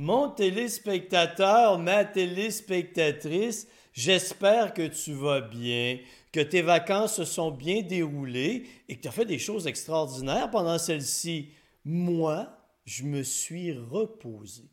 Mon 0.00 0.28
téléspectateur, 0.28 1.76
ma 1.76 2.04
téléspectatrice, 2.04 3.66
j'espère 3.92 4.72
que 4.72 4.86
tu 4.86 5.12
vas 5.12 5.40
bien, 5.40 5.98
que 6.30 6.38
tes 6.38 6.62
vacances 6.62 7.16
se 7.16 7.24
sont 7.24 7.50
bien 7.50 7.82
déroulées 7.82 8.68
et 8.88 8.94
que 8.94 9.02
tu 9.02 9.08
as 9.08 9.10
fait 9.10 9.24
des 9.24 9.40
choses 9.40 9.66
extraordinaires 9.66 10.52
pendant 10.52 10.78
celles-ci. 10.78 11.48
Moi, 11.84 12.48
je 12.84 13.02
me 13.02 13.24
suis 13.24 13.72
reposé. 13.72 14.70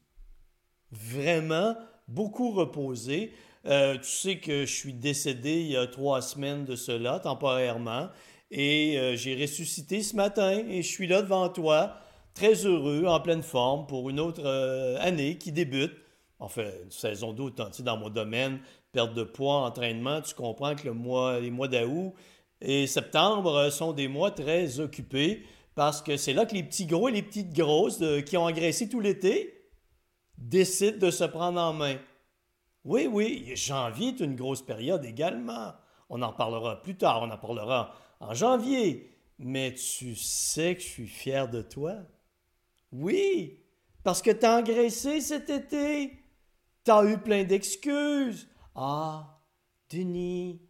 Vraiment, 0.91 1.75
beaucoup 2.07 2.51
reposé. 2.51 3.31
Euh, 3.65 3.97
tu 3.97 4.07
sais 4.07 4.37
que 4.37 4.67
je 4.67 4.73
suis 4.75 4.93
décédé 4.93 5.53
il 5.53 5.71
y 5.71 5.75
a 5.75 5.87
trois 5.87 6.21
semaines 6.21 6.65
de 6.65 6.75
cela, 6.75 7.19
temporairement, 7.19 8.09
et 8.51 8.99
euh, 8.99 9.15
j'ai 9.15 9.41
ressuscité 9.41 10.03
ce 10.03 10.15
matin 10.15 10.51
et 10.51 10.83
je 10.83 10.87
suis 10.87 11.07
là 11.07 11.23
devant 11.23 11.49
toi, 11.49 11.97
très 12.35 12.65
heureux, 12.65 13.05
en 13.07 13.19
pleine 13.19 13.41
forme 13.41 13.87
pour 13.87 14.09
une 14.09 14.19
autre 14.19 14.43
euh, 14.45 14.97
année 14.99 15.37
qui 15.39 15.51
débute. 15.51 15.93
Enfin, 16.37 16.65
une 16.83 16.91
saison 16.91 17.33
d'autre, 17.33 17.65
tu 17.69 17.77
sais, 17.77 17.83
dans 17.83 17.97
mon 17.97 18.09
domaine, 18.09 18.59
perte 18.91 19.13
de 19.13 19.23
poids, 19.23 19.61
entraînement, 19.61 20.21
tu 20.21 20.35
comprends 20.35 20.75
que 20.75 20.83
les 20.83 21.49
mois 21.49 21.67
d'août 21.67 22.13
et 22.61 22.87
septembre 22.87 23.69
sont 23.69 23.93
des 23.93 24.07
mois 24.07 24.31
très 24.31 24.79
occupés 24.79 25.43
parce 25.75 26.01
que 26.01 26.17
c'est 26.17 26.33
là 26.33 26.45
que 26.45 26.53
les 26.53 26.63
petits 26.63 26.85
gros 26.85 27.09
et 27.09 27.11
les 27.11 27.21
petites 27.21 27.53
grosses 27.53 28.01
qui 28.25 28.37
ont 28.37 28.45
engraissé 28.45 28.87
tout 28.87 29.01
l'été 29.01 29.69
décident 30.37 30.97
de 30.97 31.11
se 31.11 31.23
prendre 31.25 31.59
en 31.59 31.73
main. 31.73 31.97
Oui, 32.83 33.07
oui, 33.11 33.51
janvier 33.55 34.09
est 34.09 34.19
une 34.19 34.35
grosse 34.35 34.61
période 34.61 35.03
également. 35.05 35.73
On 36.09 36.21
en 36.21 36.31
parlera 36.31 36.81
plus 36.81 36.95
tard, 36.95 37.23
on 37.23 37.31
en 37.31 37.37
parlera 37.37 37.93
en 38.19 38.33
janvier. 38.33 39.11
Mais 39.37 39.73
tu 39.73 40.15
sais 40.15 40.75
que 40.75 40.81
je 40.81 40.87
suis 40.87 41.07
fier 41.07 41.49
de 41.49 41.61
toi. 41.61 41.95
Oui, 42.97 43.59
parce 44.03 44.21
que 44.21 44.31
t'as 44.31 44.59
engraissé 44.59 45.19
cet 45.19 45.49
été. 45.49 46.17
T'as 46.85 47.03
eu 47.05 47.17
plein 47.17 47.43
d'excuses. 47.43 48.47
Ah, 48.73 49.41
Denis, 49.89 50.61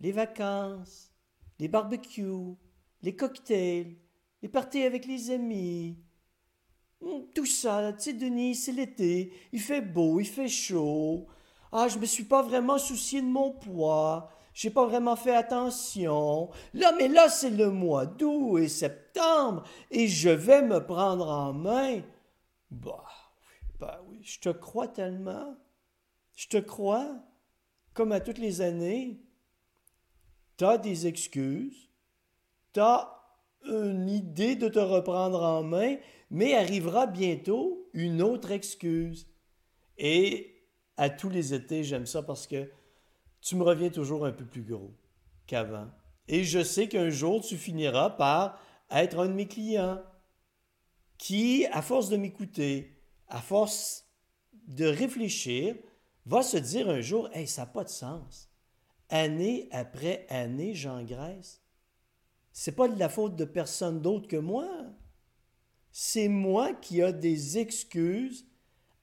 les 0.00 0.12
vacances, 0.12 1.10
les 1.58 1.68
barbecues, 1.68 2.56
les 3.00 3.16
cocktails, 3.16 3.96
les 4.42 4.48
parties 4.48 4.82
avec 4.82 5.06
les 5.06 5.30
amis. 5.30 5.96
Hmm, 7.00 7.22
tout 7.34 7.46
ça, 7.46 7.94
tu 7.94 8.02
sais, 8.02 8.12
Denis, 8.12 8.54
c'est 8.54 8.72
l'été. 8.72 9.32
Il 9.52 9.60
fait 9.60 9.80
beau, 9.80 10.20
il 10.20 10.26
fait 10.26 10.48
chaud. 10.48 11.26
Ah, 11.70 11.88
je 11.88 11.98
me 11.98 12.04
suis 12.04 12.24
pas 12.24 12.42
vraiment 12.42 12.76
soucié 12.76 13.22
de 13.22 13.26
mon 13.26 13.50
poids. 13.50 14.30
J'ai 14.54 14.70
pas 14.70 14.86
vraiment 14.86 15.16
fait 15.16 15.34
attention. 15.34 16.50
Là, 16.74 16.92
mais 16.98 17.08
là, 17.08 17.28
c'est 17.28 17.50
le 17.50 17.70
mois 17.70 18.06
d'août 18.06 18.58
et 18.58 18.68
septembre 18.68 19.64
et 19.90 20.08
je 20.08 20.28
vais 20.28 20.62
me 20.62 20.84
prendre 20.84 21.28
en 21.28 21.52
main. 21.52 22.02
Bah, 22.70 23.04
bah 23.80 24.02
oui, 24.08 24.20
je 24.22 24.40
te 24.40 24.50
crois 24.50 24.88
tellement. 24.88 25.56
Je 26.34 26.48
te 26.48 26.58
crois. 26.58 27.16
Comme 27.94 28.12
à 28.12 28.20
toutes 28.20 28.38
les 28.38 28.60
années. 28.60 29.20
T'as 30.56 30.78
des 30.78 31.06
excuses. 31.06 31.88
T'as 32.72 33.10
une 33.64 34.08
idée 34.08 34.56
de 34.56 34.68
te 34.68 34.78
reprendre 34.78 35.42
en 35.42 35.62
main, 35.62 35.96
mais 36.30 36.54
arrivera 36.54 37.06
bientôt 37.06 37.88
une 37.92 38.22
autre 38.22 38.50
excuse. 38.50 39.28
Et 39.98 40.66
à 40.96 41.10
tous 41.10 41.28
les 41.28 41.54
étés, 41.54 41.84
j'aime 41.84 42.06
ça 42.06 42.22
parce 42.22 42.46
que 42.46 42.70
tu 43.42 43.56
me 43.56 43.64
reviens 43.64 43.90
toujours 43.90 44.24
un 44.24 44.32
peu 44.32 44.44
plus 44.44 44.62
gros 44.62 44.94
qu'avant. 45.46 45.88
Et 46.28 46.44
je 46.44 46.62
sais 46.62 46.88
qu'un 46.88 47.10
jour, 47.10 47.42
tu 47.42 47.58
finiras 47.58 48.10
par 48.10 48.58
être 48.90 49.18
un 49.18 49.26
de 49.26 49.34
mes 49.34 49.48
clients 49.48 50.00
qui, 51.18 51.66
à 51.72 51.82
force 51.82 52.08
de 52.08 52.16
m'écouter, 52.16 52.96
à 53.28 53.40
force 53.40 54.06
de 54.68 54.86
réfléchir, 54.86 55.74
va 56.24 56.42
se 56.42 56.56
dire 56.56 56.88
un 56.88 57.00
jour 57.00 57.28
Hey, 57.32 57.48
ça 57.48 57.62
n'a 57.62 57.66
pas 57.66 57.84
de 57.84 57.88
sens. 57.88 58.48
Année 59.08 59.68
après 59.72 60.24
année, 60.30 60.74
j'engraisse. 60.74 61.60
C'est 62.52 62.76
pas 62.76 62.88
de 62.88 62.98
la 62.98 63.08
faute 63.08 63.34
de 63.34 63.44
personne 63.44 64.00
d'autre 64.00 64.28
que 64.28 64.36
moi. 64.36 64.68
C'est 65.90 66.28
moi 66.28 66.72
qui 66.74 67.00
ai 67.00 67.12
des 67.12 67.58
excuses 67.58 68.46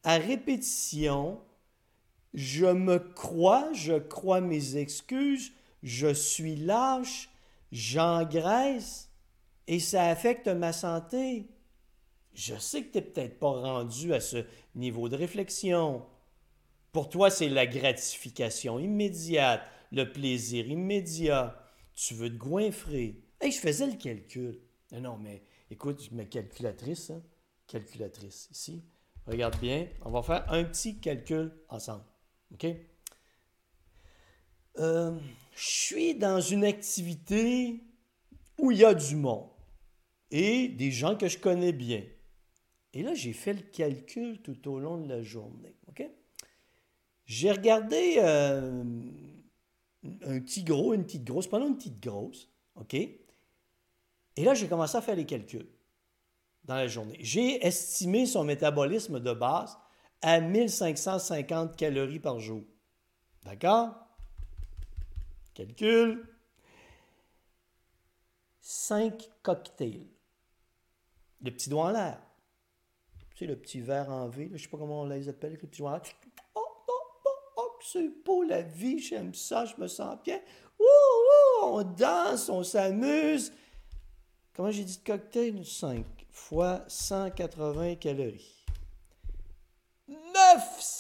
à 0.04 0.18
répétition 0.18 1.42
je 2.34 2.66
me 2.66 3.00
crois, 3.00 3.72
je 3.74 3.98
crois 3.98 4.42
mes 4.42 4.78
excuses, 4.78 5.52
je 5.84 6.14
suis 6.14 6.56
lâche, 6.56 7.30
j'engraisse 7.72 9.10
et 9.68 9.80
ça 9.80 10.08
affecte 10.08 10.48
ma 10.48 10.74
santé. 10.74 11.48
Je 12.34 12.56
sais 12.56 12.84
que 12.84 12.92
tu 12.92 12.98
n'es 12.98 13.04
peut-être 13.04 13.40
pas 13.40 13.52
rendu 13.52 14.14
à 14.14 14.20
ce 14.20 14.46
niveau 14.76 15.10
de 15.10 15.16
réflexion. 15.16 16.06
Pour 16.92 17.10
toi, 17.10 17.30
c'est 17.30 17.50
la 17.50 17.68
gratification 17.68 18.80
immédiate, 18.80 19.62
le 19.92 20.12
plaisir 20.12 20.68
immédiat. 20.68 21.56
Tu 21.96 22.14
veux 22.14 22.30
te 22.30 22.38
goinfrer. 22.38 23.22
Hey, 23.42 23.52
je 23.52 23.60
faisais 23.60 23.88
le 23.88 23.98
calcul. 23.98 24.60
Non, 24.92 25.18
mais 25.18 25.44
écoute, 25.70 26.12
ma 26.12 26.26
calculatrice, 26.26 27.12
hein? 27.12 27.22
calculatrice 27.68 28.50
ici. 28.52 28.84
Regarde 29.28 29.60
bien, 29.60 29.88
on 30.04 30.10
va 30.10 30.24
faire 30.24 30.52
un 30.52 30.64
petit 30.64 31.00
calcul 31.00 31.52
ensemble. 31.70 32.04
OK? 32.54 32.68
Euh, 34.78 35.18
je 35.56 35.68
suis 35.68 36.16
dans 36.16 36.40
une 36.40 36.64
activité 36.64 37.84
où 38.58 38.72
il 38.72 38.78
y 38.80 38.86
a 38.86 38.94
du 38.94 39.16
monde 39.16 39.50
et 40.32 40.68
des 40.68 40.92
gens 40.92 41.16
que 41.16 41.28
je 41.28 41.38
connais 41.38 41.74
bien. 41.74 42.04
Et 42.94 43.04
là, 43.04 43.14
j'ai 43.14 43.34
fait 43.34 43.54
le 43.54 43.62
calcul 43.62 44.42
tout 44.42 44.70
au 44.70 44.80
long 44.80 44.98
de 44.98 45.08
la 45.08 45.22
journée. 45.22 45.76
OK? 45.88 46.08
J'ai 47.26 47.52
regardé 47.52 48.16
euh, 48.18 48.84
un 50.04 50.40
petit 50.40 50.64
gros, 50.64 50.94
une 50.94 51.04
petite 51.04 51.26
grosse, 51.26 51.48
pendant 51.48 51.68
une 51.68 51.78
petite 51.78 52.00
grosse. 52.00 52.50
OK? 52.76 52.94
Et 52.94 53.20
là, 54.38 54.54
j'ai 54.54 54.68
commencé 54.68 54.98
à 54.98 55.02
faire 55.02 55.16
les 55.16 55.26
calculs 55.26 55.68
dans 56.64 56.76
la 56.76 56.88
journée. 56.88 57.18
J'ai 57.20 57.66
estimé 57.66 58.26
son 58.26 58.44
métabolisme 58.44 59.20
de 59.20 59.34
base 59.34 59.78
à 60.22 60.40
1550 60.40 61.76
calories 61.76 62.20
par 62.20 62.40
jour. 62.40 62.64
D'accord? 63.44 63.96
Calcul. 65.54 66.28
5 68.62 69.30
cocktails. 69.42 70.08
Le 71.42 71.52
petit 71.52 71.70
doigt 71.70 71.86
en 71.86 71.92
l'air. 71.92 72.22
Tu 73.32 73.40
sais, 73.40 73.46
le 73.46 73.56
petit 73.56 73.80
verre 73.80 74.10
en 74.10 74.28
V, 74.28 74.48
je 74.48 74.54
ne 74.54 74.58
sais 74.58 74.68
pas 74.68 74.78
comment 74.78 75.02
on 75.02 75.06
les 75.06 75.30
appelle, 75.30 75.54
le 75.54 75.58
petit 75.58 75.80
doigt 75.80 75.92
en 75.92 75.94
l'air. 75.94 76.04
Oh, 76.56 76.62
oh, 76.88 76.92
oh, 77.26 77.30
oh, 77.58 77.80
c'est 77.82 78.10
beau 78.24 78.44
la 78.44 78.62
vie, 78.62 79.00
j'aime 79.00 79.34
ça, 79.34 79.66
je 79.66 79.76
me 79.78 79.88
sens 79.88 80.18
bien. 80.24 80.40
Ouh, 80.80 81.64
on 81.64 81.84
danse, 81.84 82.50
on 82.50 82.64
s'amuse. 82.64 83.54
Comment 84.54 84.72
j'ai 84.72 84.84
dit 84.84 84.98
de 84.98 85.04
cocktail? 85.04 85.66
5 85.66 86.06
fois 86.32 86.84
180 86.88 87.96
calories. 87.96 88.59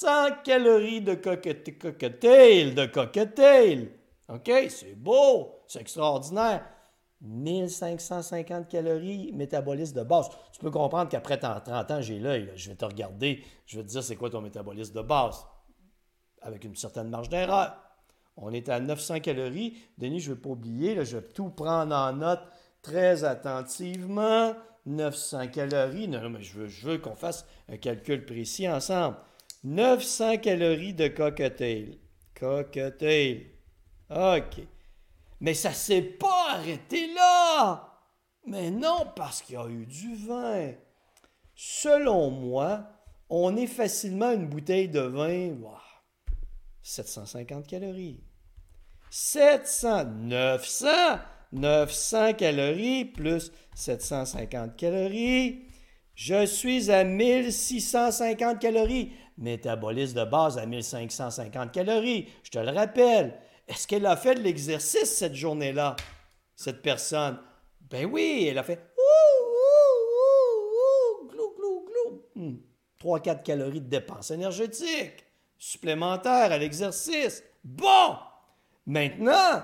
900 0.02 0.44
calories 0.44 1.02
de 1.02 1.16
cocktail, 1.16 2.76
de 2.76 2.86
cocktail. 2.86 3.92
OK, 4.30 4.52
c'est 4.70 4.96
beau, 4.96 5.64
c'est 5.68 5.82
extraordinaire. 5.82 6.66
1550 7.22 8.70
calories 8.70 9.34
métabolisme 9.34 9.96
de 9.96 10.04
base. 10.04 10.30
Tu 10.54 10.60
peux 10.60 10.72
comprendre 10.72 11.10
qu'après 11.10 11.38
30 11.38 11.68
ans, 11.70 12.02
j'ai 12.02 12.18
l'œil. 12.20 12.50
Je 12.56 12.70
vais 12.70 12.76
te 12.76 12.86
regarder, 12.86 13.44
je 13.66 13.78
vais 13.78 13.84
te 13.84 13.90
dire 13.90 14.04
c'est 14.04 14.16
quoi 14.16 14.30
ton 14.30 14.42
métabolisme 14.42 14.94
de 14.94 15.02
base. 15.02 15.46
Avec 16.42 16.64
une 16.64 16.76
certaine 16.76 17.10
marge 17.10 17.28
d'erreur. 17.28 17.76
On 18.38 18.54
est 18.54 18.70
à 18.70 18.80
900 18.80 19.20
calories. 19.20 19.78
Denis, 19.98 20.22
je 20.22 20.30
ne 20.30 20.36
vais 20.36 20.42
pas 20.42 20.50
oublier, 20.50 21.04
je 21.04 21.18
vais 21.18 21.28
tout 21.28 21.50
prendre 21.50 21.94
en 21.94 22.14
note 22.14 22.42
très 22.81 23.26
attentivement. 23.26 24.54
900 24.86 25.50
calories. 25.50 26.08
Non, 26.08 26.22
non, 26.22 26.30
mais 26.30 26.40
veux, 26.40 26.68
je 26.68 26.88
veux 26.88 26.98
qu'on 27.00 27.16
fasse 27.16 27.45
un 27.68 27.75
calcul 27.75 28.25
précis 28.25 28.69
ensemble. 28.69 29.18
900 29.63 30.38
calories 30.38 30.94
de 30.94 31.07
cocktail. 31.07 31.97
Cocktail. 32.33 33.47
OK. 34.09 34.63
Mais 35.41 35.53
ça 35.53 35.71
s'est 35.73 36.01
pas 36.01 36.53
arrêté 36.53 37.13
là. 37.13 37.89
Mais 38.45 38.71
non, 38.71 39.06
parce 39.15 39.41
qu'il 39.41 39.56
y 39.56 39.57
a 39.57 39.67
eu 39.67 39.85
du 39.85 40.15
vin. 40.15 40.73
Selon 41.56 42.31
moi, 42.31 42.88
on 43.29 43.56
est 43.56 43.67
facilement 43.67 44.31
une 44.31 44.47
bouteille 44.47 44.89
de 44.89 45.01
vin, 45.01 45.53
750 46.81 47.67
calories. 47.67 48.23
700, 49.11 50.06
900, 50.06 50.88
900 51.51 52.33
calories 52.33 53.06
plus 53.06 53.51
750 53.75 54.75
calories. 54.75 55.65
Je 56.15 56.45
suis 56.45 56.91
à 56.91 57.03
1650 57.03 58.59
calories. 58.59 59.11
Métabolisme 59.39 60.19
de 60.19 60.25
base 60.25 60.57
à 60.57 60.65
1550 60.65 61.71
calories. 61.71 62.27
Je 62.44 62.51
te 62.51 62.59
le 62.59 62.71
rappelle. 62.71 63.39
Est-ce 63.68 63.88
qu'elle 63.88 64.06
a 64.06 64.18
fait 64.18 64.36
de 64.36 64.41
l'exercice 64.41 65.15
cette 65.15 65.36
journée-là, 65.36 65.95
cette 66.56 66.81
personne? 66.81 67.39
Ben 67.89 68.06
oui, 68.06 68.47
elle 68.50 68.57
a 68.57 68.63
fait 68.63 68.80
ouh, 68.97 69.45
ouh, 69.47 71.24
ouh, 71.24 71.27
glou, 71.30 71.56
glou, 71.56 71.86
glou. 71.86 72.21
Hmm. 72.36 72.57
3-4 73.01 73.44
calories 73.44 73.81
de 73.81 73.88
dépenses 73.88 74.31
énergétiques 74.31 75.25
supplémentaires 75.57 76.51
à 76.51 76.57
l'exercice. 76.57 77.44
Bon! 77.63 78.15
Maintenant, 78.85 79.63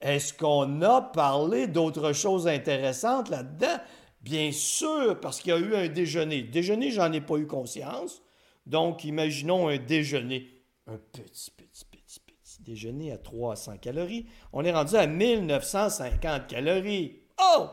est-ce 0.00 0.34
qu'on 0.34 0.82
a 0.82 1.00
parlé 1.00 1.68
d'autres 1.68 2.12
choses 2.12 2.48
intéressantes 2.48 3.30
là-dedans? 3.30 3.78
Bien 4.20 4.50
sûr, 4.52 5.20
parce 5.20 5.40
qu'il 5.40 5.50
y 5.50 5.54
a 5.54 5.58
eu 5.58 5.74
un 5.74 5.88
déjeuner. 5.88 6.42
Déjeuner, 6.42 6.90
j'en 6.90 7.12
ai 7.12 7.20
pas 7.20 7.36
eu 7.36 7.46
conscience. 7.46 8.23
Donc, 8.66 9.04
imaginons 9.04 9.68
un 9.68 9.78
déjeuner. 9.78 10.50
Un 10.86 10.98
petit, 10.98 11.50
petit, 11.50 11.84
petit, 11.84 12.20
petit 12.20 12.62
déjeuner 12.62 13.12
à 13.12 13.18
300 13.18 13.78
calories. 13.78 14.26
On 14.52 14.64
est 14.64 14.72
rendu 14.72 14.96
à 14.96 15.06
1950 15.06 16.46
calories. 16.46 17.20
Oh! 17.40 17.68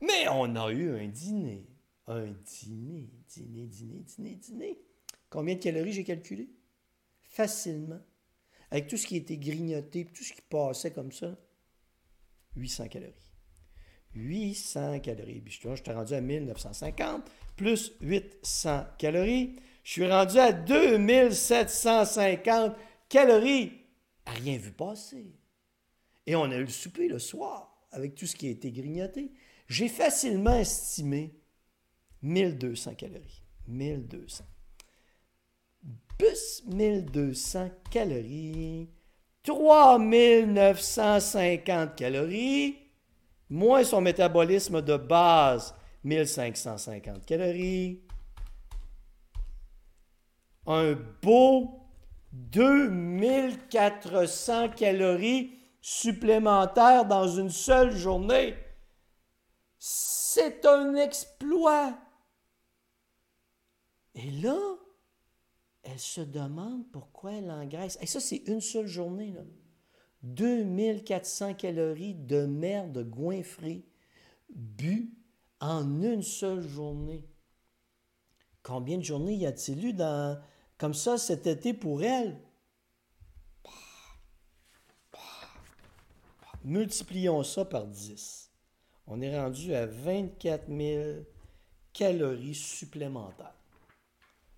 Mais 0.00 0.28
on 0.28 0.54
a 0.56 0.70
eu 0.70 0.90
un 0.98 1.08
dîner. 1.08 1.66
Un 2.06 2.26
dîner, 2.26 3.10
dîner, 3.28 3.66
dîner, 3.66 4.02
dîner, 4.02 4.34
dîner. 4.36 4.78
Combien 5.30 5.54
de 5.54 5.60
calories 5.60 5.92
j'ai 5.92 6.04
calculé? 6.04 6.48
Facilement. 7.20 8.00
Avec 8.70 8.88
tout 8.88 8.96
ce 8.96 9.06
qui 9.06 9.16
était 9.16 9.36
grignoté, 9.36 10.06
tout 10.06 10.24
ce 10.24 10.32
qui 10.32 10.42
passait 10.42 10.92
comme 10.92 11.12
ça, 11.12 11.36
800 12.56 12.88
calories. 12.88 13.32
800 14.14 15.00
calories. 15.00 15.40
Puis 15.40 15.60
je 15.62 15.82
t'ai 15.82 15.92
rendu 15.92 16.14
à 16.14 16.20
1950, 16.20 17.30
plus 17.56 17.92
800 18.00 18.86
calories. 18.98 19.56
Je 19.86 19.92
suis 19.92 20.10
rendu 20.10 20.38
à 20.40 20.52
2750 20.52 22.74
calories. 23.08 23.72
rien 24.26 24.58
vu 24.58 24.72
passer. 24.72 25.32
Et 26.26 26.34
on 26.34 26.50
a 26.50 26.56
eu 26.56 26.64
le 26.64 26.70
souper 26.70 27.06
le 27.06 27.20
soir, 27.20 27.86
avec 27.92 28.16
tout 28.16 28.26
ce 28.26 28.34
qui 28.34 28.48
a 28.48 28.50
été 28.50 28.72
grignoté. 28.72 29.30
J'ai 29.68 29.86
facilement 29.86 30.56
estimé 30.56 31.38
1200 32.22 32.96
calories. 32.96 33.44
1200. 33.68 34.42
Plus 36.18 36.64
1200 36.66 37.70
calories 37.88 38.90
3950 39.44 41.94
calories, 41.94 42.76
moins 43.48 43.84
son 43.84 44.00
métabolisme 44.00 44.82
de 44.82 44.96
base, 44.96 45.76
1550 46.02 47.24
calories. 47.24 48.00
Un 50.66 50.94
beau 51.22 51.80
2400 52.32 54.70
calories 54.70 55.52
supplémentaires 55.80 57.06
dans 57.06 57.28
une 57.28 57.50
seule 57.50 57.96
journée. 57.96 58.56
C'est 59.78 60.66
un 60.66 60.96
exploit. 60.96 61.96
Et 64.14 64.30
là, 64.30 64.58
elle 65.82 65.98
se 65.98 66.20
demande 66.20 66.90
pourquoi 66.90 67.32
elle 67.32 67.50
engraisse. 67.50 67.98
Et 68.00 68.06
ça, 68.06 68.20
c'est 68.20 68.42
une 68.46 68.60
seule 68.60 68.86
journée. 68.86 69.32
Là. 69.32 69.42
2400 70.22 71.54
calories 71.54 72.14
de 72.14 72.46
merde 72.46 73.08
goinfrée 73.08 73.84
bu 74.50 75.12
en 75.60 76.02
une 76.02 76.22
seule 76.22 76.62
journée. 76.62 77.28
Combien 78.62 78.98
de 78.98 79.04
journées 79.04 79.34
y 79.34 79.46
a-t-il 79.46 79.84
eu 79.84 79.92
dans, 79.92 80.40
comme 80.78 80.94
ça 80.94 81.18
cet 81.18 81.46
été 81.46 81.72
pour 81.74 82.02
elle? 82.02 82.40
Multiplions 86.64 87.44
ça 87.44 87.64
par 87.64 87.86
10. 87.86 88.50
On 89.06 89.20
est 89.20 89.38
rendu 89.38 89.74
à 89.74 89.86
24 89.86 90.64
000 90.68 91.20
calories 91.92 92.54
supplémentaires. 92.54 93.54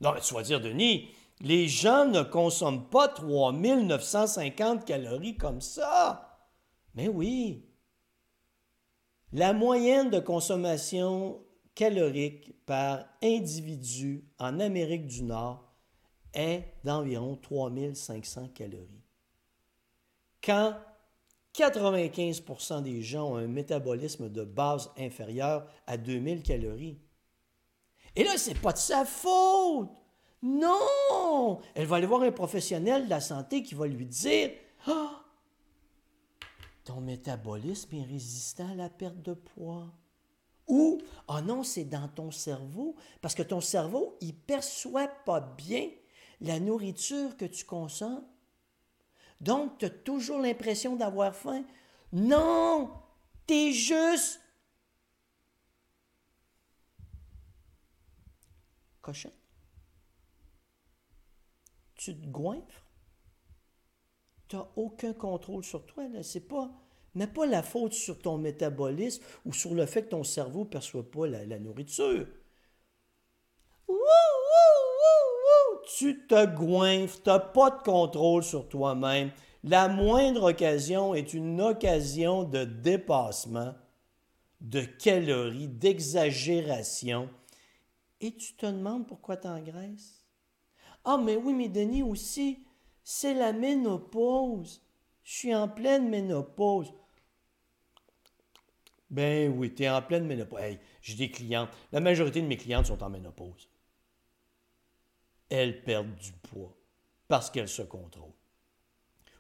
Non, 0.01 0.13
mais 0.15 0.21
tu 0.21 0.33
vas 0.33 0.43
dire, 0.43 0.61
Denis, 0.61 1.11
les 1.41 1.69
gens 1.69 2.07
ne 2.07 2.23
consomment 2.23 2.89
pas 2.89 3.09
3950 3.09 4.85
calories 4.85 5.37
comme 5.37 5.61
ça. 5.61 6.49
Mais 6.95 7.09
oui. 7.09 7.65
La 9.33 9.53
moyenne 9.53 10.09
de 10.09 10.21
consommation 10.21 11.45
calorique 11.75 12.55
par 12.65 13.05
individu 13.23 14.25
en 14.39 14.59
Amérique 14.59 15.07
du 15.07 15.23
Nord 15.23 15.68
est 16.35 16.65
d'environ 16.85 17.37
3500 17.37 18.49
calories. 18.55 19.03
Quand 20.43 20.75
95% 21.55 22.83
des 22.83 23.03
gens 23.03 23.33
ont 23.33 23.37
un 23.37 23.49
métabolisme 23.49 24.29
de 24.29 24.45
base 24.45 24.91
inférieur 24.97 25.67
à 25.87 25.97
2000 25.97 26.43
calories. 26.43 26.99
Et 28.15 28.25
là, 28.25 28.37
ce 28.39 28.51
n'est 28.51 28.59
pas 28.59 28.73
de 28.73 28.79
sa 28.79 29.05
faute. 29.05 29.91
Non! 30.43 31.61
Elle 31.75 31.87
va 31.87 31.97
aller 31.97 32.07
voir 32.07 32.23
un 32.23 32.31
professionnel 32.31 33.07
de 33.07 33.11
la 33.11 33.21
santé 33.21 33.63
qui 33.63 33.75
va 33.75 33.87
lui 33.87 34.07
dire 34.07 34.51
Ah! 34.87 35.25
Ton 36.85 37.01
métabolisme 37.01 37.97
est 37.97 38.05
résistant 38.05 38.71
à 38.71 38.75
la 38.75 38.89
perte 38.89 39.21
de 39.23 39.35
poids. 39.35 39.93
Ou 40.69 40.99
Ah 41.27 41.43
non, 41.43 41.63
c'est 41.63 41.85
dans 41.85 42.09
ton 42.09 42.31
cerveau, 42.31 42.95
parce 43.21 43.35
que 43.35 43.43
ton 43.43 43.61
cerveau, 43.61 44.17
il 44.21 44.35
perçoit 44.35 45.09
pas 45.09 45.41
bien 45.41 45.89
la 46.41 46.61
nourriture 46.61 47.37
que 47.37 47.45
tu 47.45 47.65
consommes. 47.65 48.25
Donc, 49.41 49.79
tu 49.79 49.85
as 49.85 49.91
toujours 49.91 50.39
l'impression 50.39 50.97
d'avoir 50.97 51.35
faim. 51.35 51.65
Non! 52.13 52.91
T'es 53.47 53.73
juste 53.73 54.41
cochon 59.01 59.33
tu 61.99 62.17
te 62.17 62.27
goinfres. 62.27 62.87
Tu 64.49 64.57
n'as 64.57 64.67
aucun 64.77 65.13
contrôle 65.13 65.65
sur 65.65 65.85
toi. 65.85 66.05
C'est 66.23 66.49
pas. 66.49 66.71
Mets 67.15 67.27
pas 67.27 67.47
la 67.47 67.63
faute 67.63 67.93
sur 67.93 68.19
ton 68.21 68.39
métabolisme 68.39 69.23
ou 69.45 69.53
sur 69.53 69.75
le 69.75 69.87
fait 69.87 70.05
que 70.05 70.11
ton 70.11 70.25
cerveau 70.25 70.61
ne 70.61 70.69
perçoit 70.69 71.11
pas 71.11 71.27
la, 71.27 71.59
nourriture. 71.59 72.27
Tu 75.97 76.27
te 76.27 76.47
goinfres, 76.47 77.23
tu 77.23 77.31
n'as 77.31 77.39
pas 77.39 77.71
de 77.71 77.83
contrôle 77.83 78.43
sur 78.43 78.69
toi-même. 78.69 79.31
La 79.65 79.89
moindre 79.89 80.51
occasion 80.51 81.15
est 81.15 81.33
une 81.35 81.61
occasion 81.61 82.45
de 82.45 82.65
dépassement, 82.65 83.75
de 84.61 84.83
calories, 84.83 85.69
d'exagération. 85.69 87.29
Et 88.21 88.33
tu 88.33 88.55
te 88.55 88.67
demandes 88.67 89.07
pourquoi 89.07 89.37
tu 89.37 89.49
engraisses. 89.49 90.25
Ah, 91.05 91.17
mais 91.17 91.37
oui, 91.37 91.55
mais 91.55 91.69
Denis 91.69 92.03
aussi, 92.03 92.59
c'est 93.03 93.35
la 93.35 93.53
ménopause. 93.53 94.83
Je 95.25 95.33
suis 95.33 95.55
en 95.55 95.69
pleine 95.69 96.09
ménopause. 96.09 96.93
Ben 99.11 99.51
oui, 99.57 99.75
tu 99.75 99.85
es 99.85 99.89
en 99.89 100.03
pleine 100.03 100.27
ménopause. 100.27 100.61
Hey, 100.61 100.79
j'ai 101.01 101.15
des 101.15 101.31
clientes. 101.31 101.71
La 101.93 102.01
majorité 102.01 102.43
de 102.43 102.47
mes 102.47 102.59
clientes 102.59 102.87
sont 102.87 103.03
en 103.03 103.09
ménopause. 103.09 103.69
Elles 105.51 105.83
perdent 105.83 106.15
du 106.17 106.33
poids 106.33 106.77
parce 107.27 107.51
qu'elles 107.51 107.69
se 107.69 107.83
contrôlent. 107.83 108.33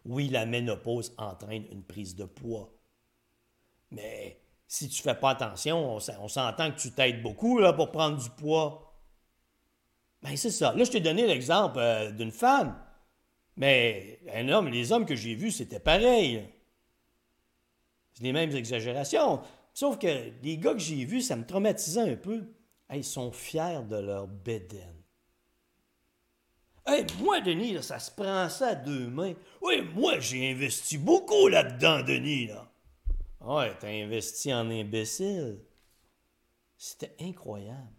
Oui, 0.04 0.28
la 0.28 0.46
ménopause 0.46 1.14
entraîne 1.18 1.66
une 1.70 1.82
prise 1.82 2.14
de 2.16 2.24
poids. 2.24 2.72
Mais 3.90 4.40
si 4.66 4.88
tu 4.88 5.00
ne 5.00 5.02
fais 5.02 5.18
pas 5.18 5.30
attention, 5.30 5.96
on 5.96 6.28
s'entend 6.28 6.70
que 6.70 6.78
tu 6.78 6.92
t'aides 6.92 7.22
beaucoup 7.22 7.58
là, 7.58 7.72
pour 7.72 7.90
prendre 7.90 8.16
du 8.22 8.30
poids. 8.30 8.88
Ben, 10.22 10.36
c'est 10.36 10.50
ça. 10.50 10.74
Là, 10.74 10.84
je 10.84 10.90
t'ai 10.90 11.00
donné 11.00 11.26
l'exemple 11.26 11.78
euh, 11.78 12.10
d'une 12.10 12.32
femme. 12.32 12.76
Mais 13.56 14.20
un 14.34 14.48
homme, 14.48 14.68
les 14.68 14.92
hommes 14.92 15.06
que 15.06 15.16
j'ai 15.16 15.34
vus, 15.34 15.52
c'était 15.52 15.80
pareil. 15.80 16.48
C'est 18.12 18.24
les 18.24 18.32
mêmes 18.32 18.54
exagérations. 18.54 19.40
Sauf 19.74 19.98
que 19.98 20.32
les 20.42 20.58
gars 20.58 20.72
que 20.72 20.80
j'ai 20.80 21.04
vus, 21.04 21.22
ça 21.22 21.36
me 21.36 21.46
traumatisait 21.46 22.12
un 22.12 22.16
peu. 22.16 22.44
ils 22.92 23.04
sont 23.04 23.30
fiers 23.32 23.82
de 23.88 23.96
leur 23.96 24.26
bédaine. 24.26 24.97
Hey, 26.90 27.04
moi, 27.20 27.42
Denis, 27.42 27.82
ça 27.82 27.98
se 27.98 28.10
prend 28.10 28.48
ça 28.48 28.68
à 28.68 28.74
deux 28.74 29.08
mains. 29.08 29.34
Oui, 29.60 29.82
moi, 29.94 30.18
j'ai 30.20 30.50
investi 30.50 30.96
beaucoup 30.96 31.46
là-dedans, 31.48 32.02
Denis. 32.02 32.46
Là. 32.46 32.72
Ouais, 33.42 33.76
t'as 33.78 33.88
investi 33.88 34.54
en 34.54 34.70
imbécile. 34.70 35.60
C'était 36.78 37.14
incroyable. 37.20 37.92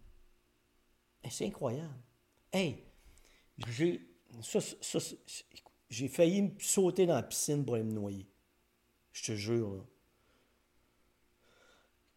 C'est 1.30 1.46
incroyable. 1.46 1.94
Hey, 2.52 2.82
j'ai, 3.68 4.00
j'ai 5.88 6.08
failli 6.08 6.42
me 6.42 6.50
sauter 6.58 7.06
dans 7.06 7.14
la 7.14 7.22
piscine 7.22 7.64
pour 7.64 7.76
aller 7.76 7.84
me 7.84 7.92
noyer. 7.92 8.26
Je 9.12 9.22
te 9.22 9.36
jure. 9.36 9.72
Là. 9.72 9.82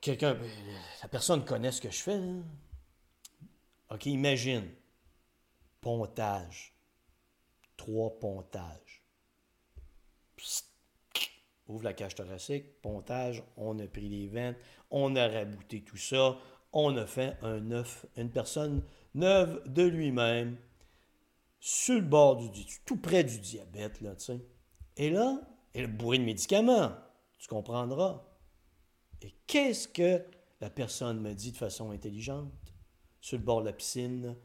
Quelqu'un, 0.02 0.40
la 1.04 1.08
personne 1.08 1.46
connaît 1.46 1.72
ce 1.72 1.82
que 1.82 1.92
je 1.92 2.02
fais. 2.02 2.20
OK, 3.92 4.08
imagine. 4.08 4.68
Pontage. 5.84 6.74
Trois 7.76 8.18
pontages. 8.18 9.04
ouvre 11.68 11.84
la 11.84 11.94
cage 11.94 12.16
thoracique, 12.16 12.82
pontage, 12.82 13.44
on 13.58 13.78
a 13.80 13.88
pris 13.88 14.08
les 14.08 14.28
ventes, 14.28 14.56
on 14.92 15.16
a 15.16 15.28
rabouté 15.28 15.82
tout 15.82 15.98
ça, 15.98 16.38
on 16.72 16.96
a 16.96 17.06
fait 17.06 17.38
un 17.42 17.60
neuf, 17.60 18.06
une 18.16 18.32
personne 18.32 18.84
neuve 19.14 19.62
de 19.66 19.84
lui-même, 19.84 20.58
sur 21.60 21.96
le 21.96 22.02
bord 22.02 22.38
du 22.38 22.66
tout 22.86 22.98
près 22.98 23.24
du 23.24 23.40
diabète, 23.40 24.02
là. 24.02 24.14
Et 24.98 25.10
là, 25.10 25.42
elle 25.74 25.86
est 25.86 25.88
bourrée 25.88 26.20
de 26.20 26.24
médicaments, 26.24 26.94
tu 27.40 27.48
comprendras. 27.48 28.24
Et 29.22 29.34
qu'est-ce 29.48 29.88
que 29.88 30.24
la 30.62 30.70
personne 30.70 31.20
me 31.20 31.34
dit 31.34 31.52
de 31.52 31.58
façon 31.58 31.92
intelligente, 31.92 32.54
sur 33.20 33.38
le 33.38 33.44
bord 33.44 33.62
de 33.62 33.68
la 33.68 33.74
piscine, 33.74 34.36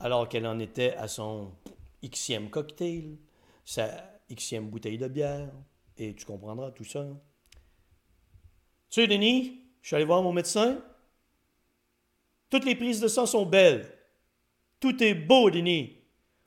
alors 0.00 0.28
qu'elle 0.28 0.46
en 0.46 0.58
était 0.58 0.94
à 0.96 1.08
son 1.08 1.52
xème 2.02 2.50
cocktail, 2.50 3.18
sa 3.64 3.88
xème 4.30 4.68
bouteille 4.68 4.98
de 4.98 5.08
bière, 5.08 5.50
et 5.96 6.14
tu 6.14 6.24
comprendras 6.24 6.70
tout 6.70 6.84
ça. 6.84 7.06
Tu 8.90 9.00
sais, 9.00 9.06
Denis, 9.06 9.62
je 9.82 9.88
suis 9.88 9.96
allé 9.96 10.04
voir 10.04 10.22
mon 10.22 10.32
médecin. 10.32 10.82
Toutes 12.50 12.64
les 12.64 12.76
prises 12.76 13.00
de 13.00 13.08
sang 13.08 13.26
sont 13.26 13.46
belles. 13.46 13.92
Tout 14.78 15.02
est 15.02 15.14
beau, 15.14 15.50
Denis. 15.50 15.96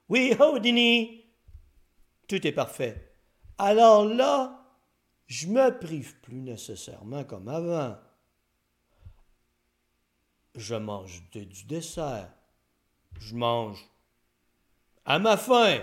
Oui, 0.07 0.33
oh, 0.39 0.59
Denis. 0.59 1.25
Tout 2.27 2.45
est 2.45 2.51
parfait. 2.51 3.15
Alors 3.57 4.05
là, 4.05 4.59
je 5.27 5.47
me 5.47 5.77
prive 5.77 6.19
plus 6.21 6.41
nécessairement 6.41 7.23
comme 7.23 7.47
avant. 7.47 7.97
Je 10.55 10.75
mange 10.75 11.29
du 11.31 11.65
dessert. 11.65 12.31
Je 13.19 13.35
mange 13.35 13.89
à 15.05 15.19
ma 15.19 15.37
faim. 15.37 15.79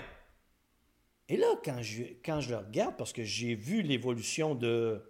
Et 1.28 1.36
là, 1.36 1.46
quand 1.64 1.82
je, 1.82 2.02
le 2.50 2.56
regarde, 2.56 2.96
parce 2.96 3.12
que 3.12 3.24
j'ai 3.24 3.54
vu 3.54 3.82
l'évolution 3.82 4.54
de 4.54 5.02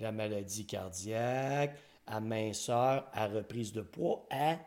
la 0.00 0.10
maladie 0.10 0.66
cardiaque, 0.66 1.78
à 2.06 2.20
minceur, 2.20 3.08
à 3.12 3.28
reprise 3.28 3.72
de 3.72 3.82
poids, 3.82 4.26
à, 4.30 4.58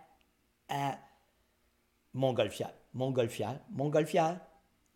à 0.70 0.98
montgolfière, 2.14 2.74
montgolfière, 2.94 3.60
montgolfière. 3.72 4.40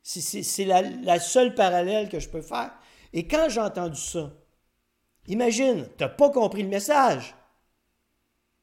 C'est 0.01 0.65
la, 0.65 0.81
la 0.81 1.19
seule 1.19 1.53
parallèle 1.53 2.07
que 2.07 2.19
je 2.19 2.29
peux 2.29 2.41
faire. 2.41 2.71
Et 3.11 3.27
quand 3.27 3.49
j'ai 3.49 3.59
entendu 3.59 3.99
ça, 3.99 4.31
imagine, 5.27 5.89
tu 5.97 6.03
n'as 6.03 6.09
pas 6.09 6.29
compris 6.29 6.63
le 6.63 6.69
message. 6.69 7.35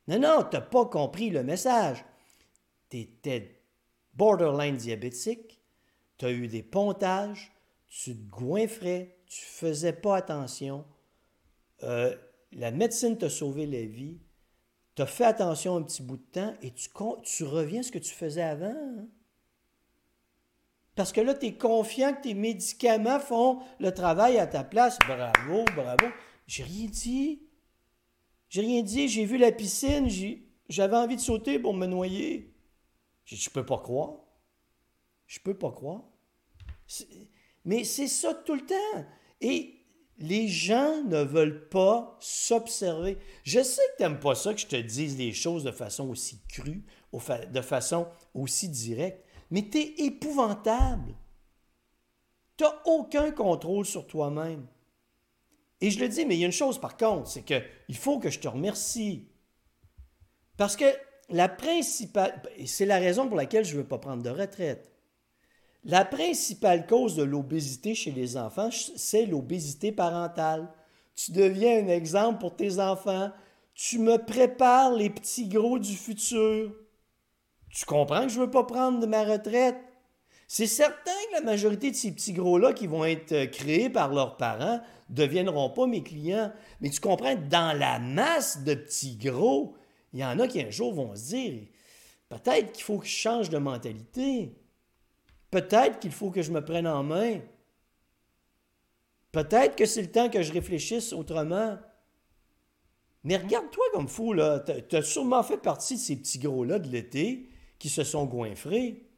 Non, 0.09 0.19
non, 0.19 0.47
tu 0.51 0.57
n'as 0.57 0.63
pas 0.63 0.87
compris 0.87 1.29
le 1.29 1.45
message. 1.45 2.03
Tu 2.91 2.99
étais 2.99 3.63
borderline 4.15 4.77
diabétique, 4.77 5.61
tu 6.19 6.25
as 6.25 6.33
eu 6.33 6.49
des 6.49 6.63
pontages, 6.63 7.53
tu 7.89 8.17
te 8.17 8.31
goinfrais, 8.31 9.19
tu 9.27 9.45
faisais 9.45 9.93
pas 9.93 10.17
attention. 10.17 10.85
Euh, 11.83 12.17
la 12.53 12.71
médecine 12.71 13.19
t'a 13.19 13.29
sauvé 13.29 13.67
la 13.67 13.85
vie. 13.85 14.19
Tu 14.95 15.03
as 15.03 15.07
fait 15.07 15.25
attention 15.25 15.77
un 15.77 15.83
petit 15.83 16.03
bout 16.03 16.17
de 16.17 16.23
temps 16.23 16.55
et 16.63 16.73
tu, 16.73 17.45
reviens 17.45 17.81
à 17.81 17.83
ce 17.83 17.93
que 17.93 17.99
tu 17.99 18.15
faisais 18.15 18.43
avant. 18.43 18.75
Hein? 18.75 19.07
Parce 20.95 21.13
que 21.13 21.21
là, 21.21 21.35
tu 21.35 21.47
es 21.47 21.55
confiant 21.55 22.15
que 22.15 22.23
tes 22.23 22.35
médicaments 22.35 23.21
font 23.21 23.61
le 23.79 23.93
travail 23.93 24.39
à 24.39 24.47
ta 24.47 24.65
place. 24.65 24.99
Bravo, 25.07 25.65
bravo. 25.75 26.07
J'ai 26.47 26.63
rien 26.63 26.87
dit. 26.87 27.43
J'ai 28.49 28.63
rien 28.63 28.83
dit. 28.83 29.07
J'ai 29.09 29.27
vu 29.27 29.37
la 29.37 29.53
piscine. 29.53 30.09
J'avais 30.71 30.97
envie 30.97 31.17
de 31.17 31.21
sauter 31.21 31.59
pour 31.59 31.75
me 31.75 31.87
noyer. 31.87 32.56
Je 33.27 33.51
peux 33.51 33.67
pas 33.67 33.79
croire. 33.79 34.21
Je 35.27 35.41
peux 35.41 35.55
pas 35.55 35.73
croire. 35.73 36.05
Mais 37.65 37.85
c'est 37.85 38.09
ça 38.09 38.33
tout 38.33 38.55
le 38.55 38.65
temps. 38.65 39.05
Et 39.41 39.77
les 40.19 40.49
gens 40.49 41.03
ne 41.05 41.23
veulent 41.23 41.69
pas 41.69 42.17
s'observer. 42.21 43.19
Je 43.43 43.63
sais 43.63 43.83
que 43.93 43.97
tu 43.97 44.03
n'aimes 44.03 44.21
pas 44.21 44.35
ça 44.35 44.55
que 44.55 44.61
je 44.61 44.67
te 44.67 44.77
dise 44.77 45.19
les 45.19 45.33
choses 45.33 45.65
de 45.65 45.73
façon 45.73 46.09
aussi 46.09 46.41
crue, 46.49 46.85
de 47.13 47.61
façon 47.61 48.09
aussi 48.33 48.69
directe, 48.69 49.25
mais 49.51 49.69
tu 49.69 49.79
es 49.79 50.07
épouvantable. 50.07 51.15
Tu 52.57 52.65
n'as 52.65 52.83
aucun 52.87 53.31
contrôle 53.33 53.85
sur 53.85 54.07
toi-même. 54.07 54.67
Et 55.83 55.91
je 55.91 56.01
le 56.01 56.09
dis, 56.09 56.25
mais 56.25 56.37
il 56.37 56.41
y 56.41 56.45
a 56.45 56.47
une 56.47 56.53
chose 56.53 56.81
par 56.81 56.97
contre, 56.97 57.29
c'est 57.29 57.43
qu'il 57.43 57.97
faut 57.97 58.19
que 58.19 58.31
je 58.31 58.41
te 58.41 58.49
remercie. 58.49 59.29
Parce 60.57 60.77
que 60.77 60.87
la 61.29 61.49
principale, 61.49 62.43
c'est 62.67 62.87
la 62.87 62.99
raison 62.99 63.27
pour 63.27 63.37
laquelle 63.37 63.65
je 63.65 63.77
ne 63.77 63.83
veux 63.83 63.87
pas 63.87 63.99
prendre 63.99 64.23
de 64.23 64.31
retraite. 64.31 64.91
La 65.85 66.05
principale 66.05 66.87
cause 66.87 67.15
de 67.15 67.23
l'obésité 67.23 67.95
chez 67.95 68.11
les 68.11 68.37
enfants, 68.37 68.71
c'est 68.97 69.27
l'obésité 69.27 69.93
parentale. 69.93 70.69
Tu 71.15 71.33
deviens 71.33 71.85
un 71.85 71.89
exemple 71.89 72.41
pour 72.41 72.57
tes 72.57 72.81
enfants. 72.81 73.31
Tu 73.75 73.99
me 73.99 74.19
prépares 74.19 74.93
les 74.93 75.11
petits 75.11 75.49
gros 75.49 75.79
du 75.79 75.95
futur. 75.95 76.73
Tu 77.71 77.85
comprends 77.85 78.23
que 78.23 78.31
je 78.31 78.41
ne 78.41 78.45
veux 78.45 78.51
pas 78.51 78.65
prendre 78.65 79.01
de 79.01 79.07
ma 79.07 79.23
retraite? 79.25 79.77
C'est 80.49 80.67
certain 80.67 81.11
que 81.29 81.35
la 81.35 81.41
majorité 81.41 81.91
de 81.91 81.97
ces 81.97 82.13
petits 82.13 82.33
gros-là 82.33 82.73
qui 82.73 82.87
vont 82.87 83.05
être 83.05 83.33
euh, 83.33 83.47
créés 83.47 83.91
par 83.91 84.13
leurs 84.13 84.37
parents 84.37 84.81
ne 85.11 85.15
deviendront 85.15 85.71
pas 85.71 85.87
mes 85.87 86.03
clients. 86.03 86.53
Mais 86.81 86.91
tu 86.91 87.01
comprends, 87.01 87.35
dans 87.35 87.77
la 87.77 87.99
masse 87.99 88.63
de 88.63 88.75
petits 88.75 89.17
gros, 89.17 89.75
il 90.13 90.21
y 90.21 90.25
en 90.25 90.39
a 90.39 90.47
qui 90.49 90.61
un 90.61 90.71
jour 90.71 90.95
vont 90.95 91.15
se 91.15 91.29
dire 91.29 91.67
peut-être 92.29 92.73
qu'il 92.73 92.85
faut 92.85 92.99
que 92.99 93.07
je 93.07 93.11
change 93.11 93.51
de 93.51 93.59
mentalité. 93.59 94.53
Peut-être 95.51 96.01
qu'il 96.01 96.13
faut 96.13 96.31
que 96.31 96.43
je 96.43 96.51
me 96.51 96.65
prenne 96.65 96.87
en 96.87 97.03
main. 97.03 97.41
Peut-être 99.33 99.77
que 99.77 99.87
c'est 99.87 100.03
le 100.03 100.11
temps 100.11 100.29
que 100.29 100.43
je 100.43 100.53
réfléchisse 100.53 101.13
autrement. 101.13 101.79
Mais 103.23 103.37
regarde-toi 103.37 103.85
comme 103.93 104.09
fou, 104.09 104.33
là. 104.33 104.61
Tu 104.61 104.97
as 104.97 105.03
sûrement 105.03 105.43
fait 105.43 105.59
partie 105.59 105.95
de 105.95 106.01
ces 106.01 106.17
petits 106.17 106.39
gros-là 106.39 106.79
de 106.79 106.89
l'été 106.89 107.49
qui 107.79 107.89
se 107.89 108.05
sont 108.05 108.25
goinfrés. 108.25 109.09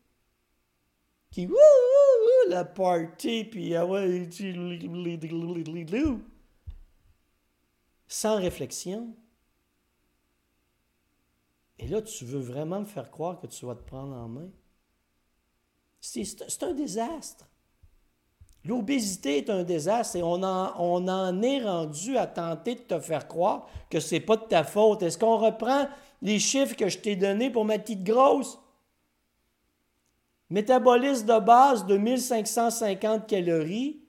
Qui, 1.31 1.47
wouh, 1.47 1.53
wouh, 1.53 2.51
la 2.51 2.65
party, 2.65 3.45
puis 3.45 3.75
ah 3.75 3.87
ouais, 3.87 4.29
sans 8.09 8.37
réflexion. 8.37 9.15
Et 11.79 11.87
là, 11.87 12.03
tu 12.03 12.25
veux 12.25 12.41
vraiment 12.41 12.81
me 12.81 12.85
faire 12.85 13.11
croire 13.11 13.39
que 13.39 13.47
tu 13.47 13.67
vas 13.67 13.75
te 13.75 13.83
prendre 13.83 14.15
en 14.15 14.29
main? 14.29 14.49
C'est 16.01 16.63
un 16.63 16.75
désastre. 16.75 17.49
L'obésité 18.65 19.39
est 19.39 19.51
un 19.51 19.63
désastre 19.63 20.17
et 20.17 20.23
on 20.23 20.43
en, 20.43 21.43
est 21.43 21.63
rendu 21.63 22.19
à 22.19 22.27
tenter 22.27 22.75
de 22.75 22.81
te 22.81 23.01
faire 23.01 23.29
croire 23.29 23.67
que 23.89 24.01
c'est 24.01 24.21
pas 24.21 24.37
de 24.37 24.45
ta 24.45 24.65
faute. 24.65 25.03
Est-ce 25.03 25.17
qu'on 25.17 25.39
reprend 25.39 25.89
les 26.23 26.39
chiffres 26.39 26.77
que 26.77 26.89
je 26.89 26.99
t'ai 26.99 27.17
donnés 27.17 27.51
pour 27.51 27.65
ma 27.65 27.79
petite 27.79 28.05
grosse? 28.05 28.59
Métabolisme 30.51 31.27
de 31.27 31.39
base 31.39 31.87
de 31.87 31.97
1550 31.97 33.27
calories, 33.27 34.03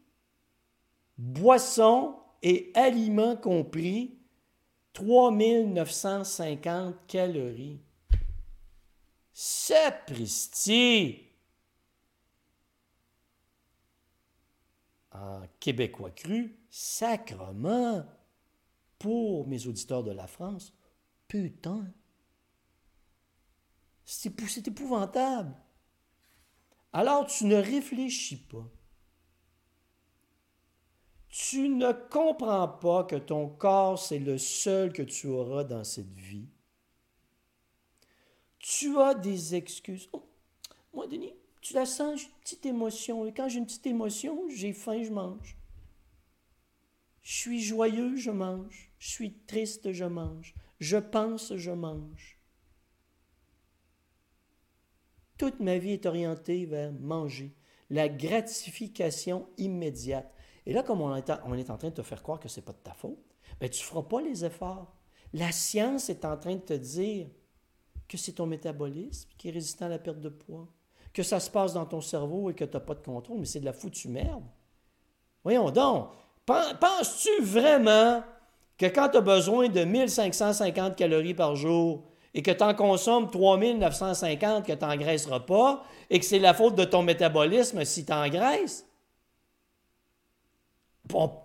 boisson 1.17 2.15
et 2.41 2.71
aliments 2.75 3.35
compris, 3.35 4.18
3950 4.99 6.95
calories. 7.07 7.79
Sapristi! 9.31 11.25
en 15.11 15.41
québécois 15.59 16.11
cru, 16.11 16.55
sacrement, 16.69 18.05
pour 18.99 19.47
mes 19.47 19.67
auditeurs 19.67 20.03
de 20.03 20.11
la 20.11 20.27
France, 20.27 20.73
putain. 21.27 21.91
C'est 24.05 24.67
épouvantable. 24.67 25.55
Alors 26.91 27.25
tu 27.25 27.45
ne 27.45 27.55
réfléchis 27.55 28.37
pas. 28.37 28.69
Tu 31.29 31.69
ne 31.69 31.91
comprends 31.91 32.67
pas 32.67 33.03
que 33.03 33.15
ton 33.15 33.47
corps, 33.47 33.99
c'est 33.99 34.19
le 34.19 34.37
seul 34.37 34.91
que 34.91 35.03
tu 35.03 35.27
auras 35.27 35.63
dans 35.63 35.83
cette 35.83 36.17
vie. 36.17 36.49
Tu 38.57 38.97
as 38.99 39.13
des 39.13 39.55
excuses. 39.55 40.09
Oh, 40.11 40.27
moi, 40.93 41.07
Denis, 41.07 41.35
tu 41.61 41.73
la 41.75 41.85
sens, 41.85 42.23
une 42.23 42.29
petite 42.41 42.65
émotion. 42.65 43.25
Quand 43.27 43.47
j'ai 43.47 43.59
une 43.59 43.65
petite 43.65 43.87
émotion, 43.87 44.49
j'ai 44.49 44.73
faim, 44.73 45.03
je 45.03 45.11
mange. 45.11 45.55
Je 47.21 47.33
suis 47.33 47.61
joyeux, 47.61 48.15
je 48.15 48.31
mange. 48.31 48.91
Je 48.97 49.09
suis 49.09 49.33
triste, 49.45 49.91
je 49.93 50.05
mange. 50.05 50.55
Je 50.79 50.97
pense, 50.97 51.55
je 51.55 51.71
mange. 51.71 52.39
Toute 55.37 55.59
ma 55.59 55.77
vie 55.77 55.91
est 55.91 56.05
orientée 56.05 56.65
vers 56.65 56.91
manger, 56.91 57.53
la 57.89 58.09
gratification 58.09 59.47
immédiate. 59.57 60.33
Et 60.69 60.73
là, 60.73 60.83
comme 60.83 61.01
on 61.01 61.15
est, 61.15 61.31
en, 61.31 61.77
train 61.77 61.89
de 61.89 61.95
te 61.95 62.03
faire 62.03 62.21
croire 62.21 62.39
que 62.39 62.47
ce 62.47 62.59
n'est 62.59 62.63
pas 62.63 62.73
de 62.73 62.77
ta 62.77 62.93
faute, 62.93 63.17
ben, 63.59 63.67
tu 63.67 63.81
ne 63.81 63.85
feras 63.85 64.03
pas 64.03 64.21
les 64.21 64.45
efforts. 64.45 64.93
La 65.33 65.51
science 65.51 66.11
est 66.11 66.23
en 66.23 66.37
train 66.37 66.53
de 66.53 66.61
te 66.61 66.73
dire 66.73 67.25
que 68.07 68.17
c'est 68.17 68.33
ton 68.33 68.45
métabolisme 68.45 69.31
qui 69.35 69.49
est 69.49 69.51
résistant 69.51 69.87
à 69.87 69.89
la 69.89 69.97
perte 69.97 70.19
de 70.19 70.29
poids 70.29 70.67
que 71.11 71.23
ça 71.23 71.39
se 71.39 71.49
passe 71.49 71.73
dans 71.73 71.87
ton 71.87 72.01
cerveau 72.01 72.51
et 72.51 72.53
que 72.53 72.65
tu 72.65 72.77
n'as 72.77 72.81
pas 72.81 72.93
de 72.93 72.99
contrôle, 72.99 73.39
mais 73.39 73.45
c'est 73.45 73.61
de 73.61 73.65
la 73.65 73.73
foutue 73.73 74.09
merde. 74.09 74.43
Voyons 75.43 75.71
donc, 75.71 76.09
penses-tu 76.45 77.41
vraiment 77.41 78.21
que 78.77 78.85
quand 78.85 79.09
tu 79.09 79.17
as 79.17 79.21
besoin 79.21 79.69
de 79.69 79.83
1550 79.83 80.95
calories 80.95 81.33
par 81.33 81.55
jour 81.55 82.03
et 82.35 82.43
que 82.43 82.51
tu 82.51 82.63
en 82.63 82.75
consommes 82.75 83.31
3950 83.31 84.67
que 84.67 84.73
tu 84.73 84.85
n'engraisseras 84.85 85.39
pas 85.39 85.83
et 86.11 86.19
que 86.19 86.25
c'est 86.25 86.37
la 86.37 86.53
faute 86.53 86.75
de 86.75 86.83
ton 86.83 87.01
métabolisme 87.01 87.83
si 87.85 88.05
tu 88.05 88.13
engraisses, 88.13 88.85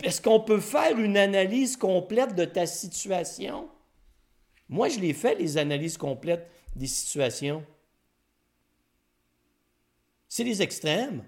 est-ce 0.02 0.20
qu'on 0.20 0.40
peut 0.40 0.60
faire 0.60 0.98
une 0.98 1.16
analyse 1.16 1.76
complète 1.76 2.34
de 2.34 2.44
ta 2.44 2.66
situation? 2.66 3.68
Moi, 4.68 4.88
je 4.88 4.98
l'ai 4.98 5.12
fait, 5.12 5.34
les 5.36 5.58
analyses 5.58 5.96
complètes 5.96 6.50
des 6.76 6.86
situations. 6.86 7.64
C'est 10.28 10.44
les 10.44 10.62
extrêmes. 10.62 11.24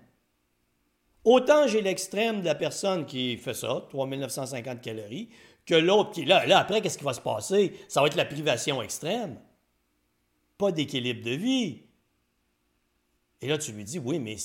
Autant 1.25 1.67
j'ai 1.67 1.83
l'extrême 1.83 2.41
de 2.41 2.45
la 2.47 2.55
personne 2.55 3.05
qui 3.05 3.37
fait 3.37 3.55
ça, 3.55 3.87
3950 3.91 4.81
calories, 4.81 5.29
que 5.65 5.75
l'autre 5.75 6.13
qui 6.13 6.25
là, 6.25 6.47
là, 6.47 6.59
après, 6.61 6.81
qu'est-ce 6.81 6.99
qui 6.99 7.05
va 7.05 7.15
se 7.15 7.21
passer? 7.21 7.75
Ça 7.89 8.01
va 8.01 8.07
être 8.07 8.15
la 8.15 8.25
privation 8.25 8.81
extrême. 8.83 9.41
Pas 10.57 10.73
d'équilibre 10.73 11.25
de 11.25 11.33
vie. 11.33 11.83
Et 13.41 13.49
là, 13.49 13.59
tu 13.59 13.73
lui 13.73 13.85
dis, 13.85 13.99
oui, 13.99 14.19
mais 14.19 14.37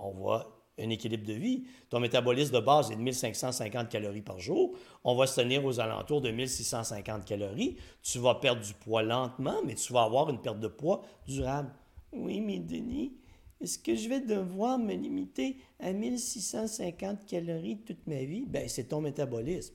on 0.00 0.10
voit 0.10 0.61
un 0.78 0.90
équilibre 0.90 1.26
de 1.26 1.34
vie. 1.34 1.64
Ton 1.90 2.00
métabolisme 2.00 2.54
de 2.54 2.60
base 2.60 2.90
est 2.90 2.96
de 2.96 3.02
1550 3.02 3.88
calories 3.88 4.22
par 4.22 4.40
jour. 4.40 4.76
On 5.04 5.14
va 5.14 5.26
se 5.26 5.40
tenir 5.40 5.64
aux 5.64 5.80
alentours 5.80 6.20
de 6.20 6.30
1650 6.30 7.24
calories. 7.24 7.76
Tu 8.02 8.18
vas 8.18 8.36
perdre 8.36 8.62
du 8.62 8.74
poids 8.74 9.02
lentement, 9.02 9.56
mais 9.64 9.74
tu 9.74 9.92
vas 9.92 10.02
avoir 10.02 10.30
une 10.30 10.40
perte 10.40 10.60
de 10.60 10.68
poids 10.68 11.02
durable. 11.26 11.72
Oui, 12.12 12.40
mais 12.40 12.58
Denis, 12.58 13.16
est-ce 13.60 13.78
que 13.78 13.94
je 13.94 14.08
vais 14.08 14.20
devoir 14.20 14.78
me 14.78 14.94
limiter 14.94 15.58
à 15.78 15.92
1650 15.92 17.26
calories 17.26 17.78
toute 17.86 18.06
ma 18.06 18.24
vie? 18.24 18.44
Ben, 18.46 18.68
c'est 18.68 18.88
ton 18.88 19.00
métabolisme. 19.00 19.74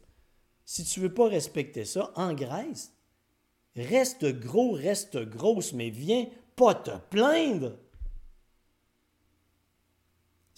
Si 0.65 0.83
tu 0.83 0.99
ne 0.99 1.05
veux 1.05 1.13
pas 1.13 1.29
respecter 1.29 1.85
ça, 1.85 2.11
engraisse. 2.15 2.93
Reste 3.77 4.25
gros, 4.25 4.71
reste 4.71 5.17
grosse, 5.17 5.71
mais 5.71 5.89
viens 5.89 6.25
pas 6.55 6.73
te 6.73 6.91
plaindre. 7.09 7.77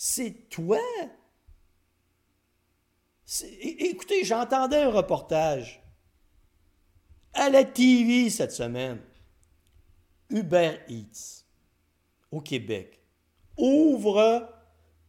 C'est 0.01 0.47
toi? 0.49 0.79
Écoutez, 3.59 4.23
j'entendais 4.23 4.83
un 4.83 4.91
reportage 4.91 5.83
à 7.33 7.49
la 7.49 7.65
TV 7.65 8.29
cette 8.29 8.53
semaine. 8.53 9.01
Uber 10.29 10.77
Eats 10.87 11.43
au 12.31 12.39
Québec 12.39 13.01
ouvre 13.57 14.49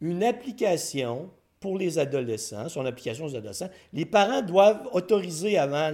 une 0.01 0.25
application 0.25 1.31
pour 1.61 1.77
les 1.77 1.97
adolescents, 1.97 2.67
son 2.67 2.85
application 2.85 3.27
aux 3.27 3.35
adolescents. 3.37 3.69
Les 3.93 4.05
parents 4.05 4.41
doivent 4.41 4.89
autoriser 4.91 5.57
avant 5.57 5.89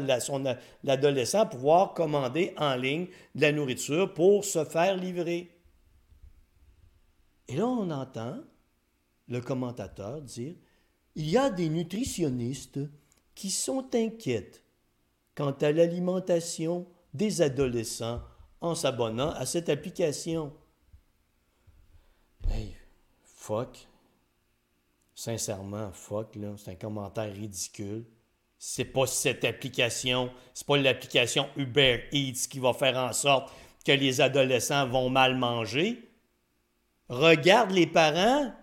l'adolescent 0.83 1.41
à 1.41 1.45
pouvoir 1.45 1.93
commander 1.93 2.55
en 2.57 2.73
ligne 2.73 3.05
de 3.35 3.41
la 3.41 3.51
nourriture 3.51 4.11
pour 4.11 4.43
se 4.43 4.65
faire 4.65 4.97
livrer. 4.97 5.55
Et 7.47 7.57
là, 7.57 7.67
on 7.67 7.91
entend 7.91 8.41
le 9.27 9.41
commentateur 9.41 10.22
dire 10.22 10.55
Il 11.15 11.29
y 11.29 11.38
a 11.38 11.50
des 11.50 11.69
nutritionnistes 11.69 12.79
qui 13.36 13.51
sont 13.51 13.88
inquiètes 13.93 14.63
quant 15.36 15.51
à 15.51 15.72
l'alimentation 15.72 16.88
des 17.13 17.41
adolescents 17.41 18.22
en 18.62 18.74
s'abonnant 18.74 19.31
à 19.31 19.46
cette 19.46 19.69
application. 19.69 20.53
Hey, 22.50 22.75
fuck, 23.24 23.88
Sincèrement, 25.17 25.91
fuck, 25.93 26.36
là, 26.36 26.53
c'est 26.57 26.69
un 26.69 26.75
commentaire 26.75 27.34
ridicule. 27.34 28.05
C'est 28.60 28.86
pas 28.86 29.07
cette 29.07 29.43
application, 29.46 30.29
c'est 30.53 30.67
pas 30.67 30.77
l'application 30.77 31.50
Uber 31.55 32.03
Eats 32.12 32.48
qui 32.48 32.60
va 32.60 32.72
faire 32.72 32.96
en 32.98 33.12
sorte 33.13 33.51
que 33.84 33.93
les 33.93 34.22
adolescents 34.22 34.88
vont 34.88 35.10
mal 35.10 35.36
manger. 35.36 36.07
Regarde 37.10 37.71
les 37.71 37.88
parents. 37.88 38.54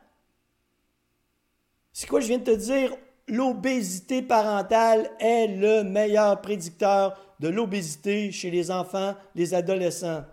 C'est 1.94 2.08
quoi 2.08 2.18
je 2.18 2.26
viens 2.26 2.38
de 2.38 2.44
te 2.44 2.56
dire? 2.56 2.92
L'obésité 3.28 4.20
parentale 4.20 5.12
est 5.20 5.46
le 5.46 5.84
meilleur 5.84 6.42
prédicteur 6.42 7.16
de 7.38 7.48
l'obésité 7.48 8.32
chez 8.32 8.50
les 8.50 8.72
enfants, 8.72 9.14
les 9.36 9.54
adolescents? 9.54 10.24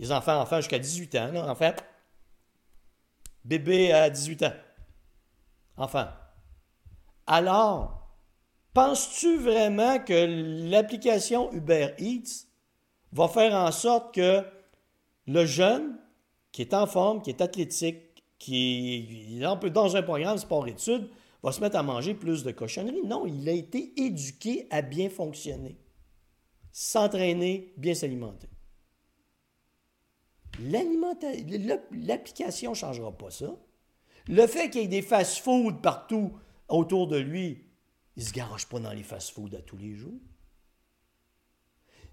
Les 0.00 0.10
enfants, 0.10 0.40
enfants 0.40 0.56
jusqu'à 0.56 0.80
18 0.80 1.14
ans, 1.14 1.48
en 1.48 1.54
fait, 1.54 1.84
bébé 3.44 3.92
à 3.92 4.10
18 4.10 4.42
ans. 4.42 4.52
Enfin. 5.76 6.12
Alors, 7.28 8.10
penses-tu 8.74 9.38
vraiment 9.38 10.00
que 10.00 10.68
l'application 10.68 11.52
Uber 11.52 11.94
Eats 11.98 12.48
va 13.12 13.28
faire 13.28 13.54
en 13.54 13.70
sorte 13.70 14.12
que 14.16 14.44
le 15.28 15.46
jeune 15.46 15.96
qui 16.50 16.62
est 16.62 16.74
en 16.74 16.88
forme, 16.88 17.22
qui 17.22 17.30
est 17.30 17.40
athlétique, 17.40 18.05
qui 18.38 19.38
est 19.42 19.70
dans 19.70 19.96
un 19.96 20.02
programme 20.02 20.38
sport-études, 20.38 21.08
va 21.42 21.52
se 21.52 21.60
mettre 21.60 21.76
à 21.76 21.82
manger 21.82 22.14
plus 22.14 22.42
de 22.42 22.50
cochonneries? 22.50 23.06
Non, 23.06 23.26
il 23.26 23.48
a 23.48 23.52
été 23.52 23.92
éduqué 24.00 24.66
à 24.70 24.82
bien 24.82 25.08
fonctionner, 25.08 25.78
s'entraîner, 26.72 27.72
bien 27.76 27.94
s'alimenter. 27.94 28.48
L'application 31.92 32.70
ne 32.70 32.76
changera 32.76 33.16
pas 33.16 33.30
ça. 33.30 33.54
Le 34.26 34.46
fait 34.46 34.70
qu'il 34.70 34.80
y 34.80 34.84
ait 34.84 34.88
des 34.88 35.02
fast-foods 35.02 35.80
partout 35.82 36.32
autour 36.68 37.06
de 37.06 37.18
lui, 37.18 37.64
il 38.16 38.22
ne 38.22 38.28
se 38.28 38.32
garoche 38.32 38.66
pas 38.66 38.80
dans 38.80 38.92
les 38.92 39.02
fast-foods 39.02 39.54
à 39.54 39.62
tous 39.62 39.76
les 39.76 39.94
jours. 39.94 40.18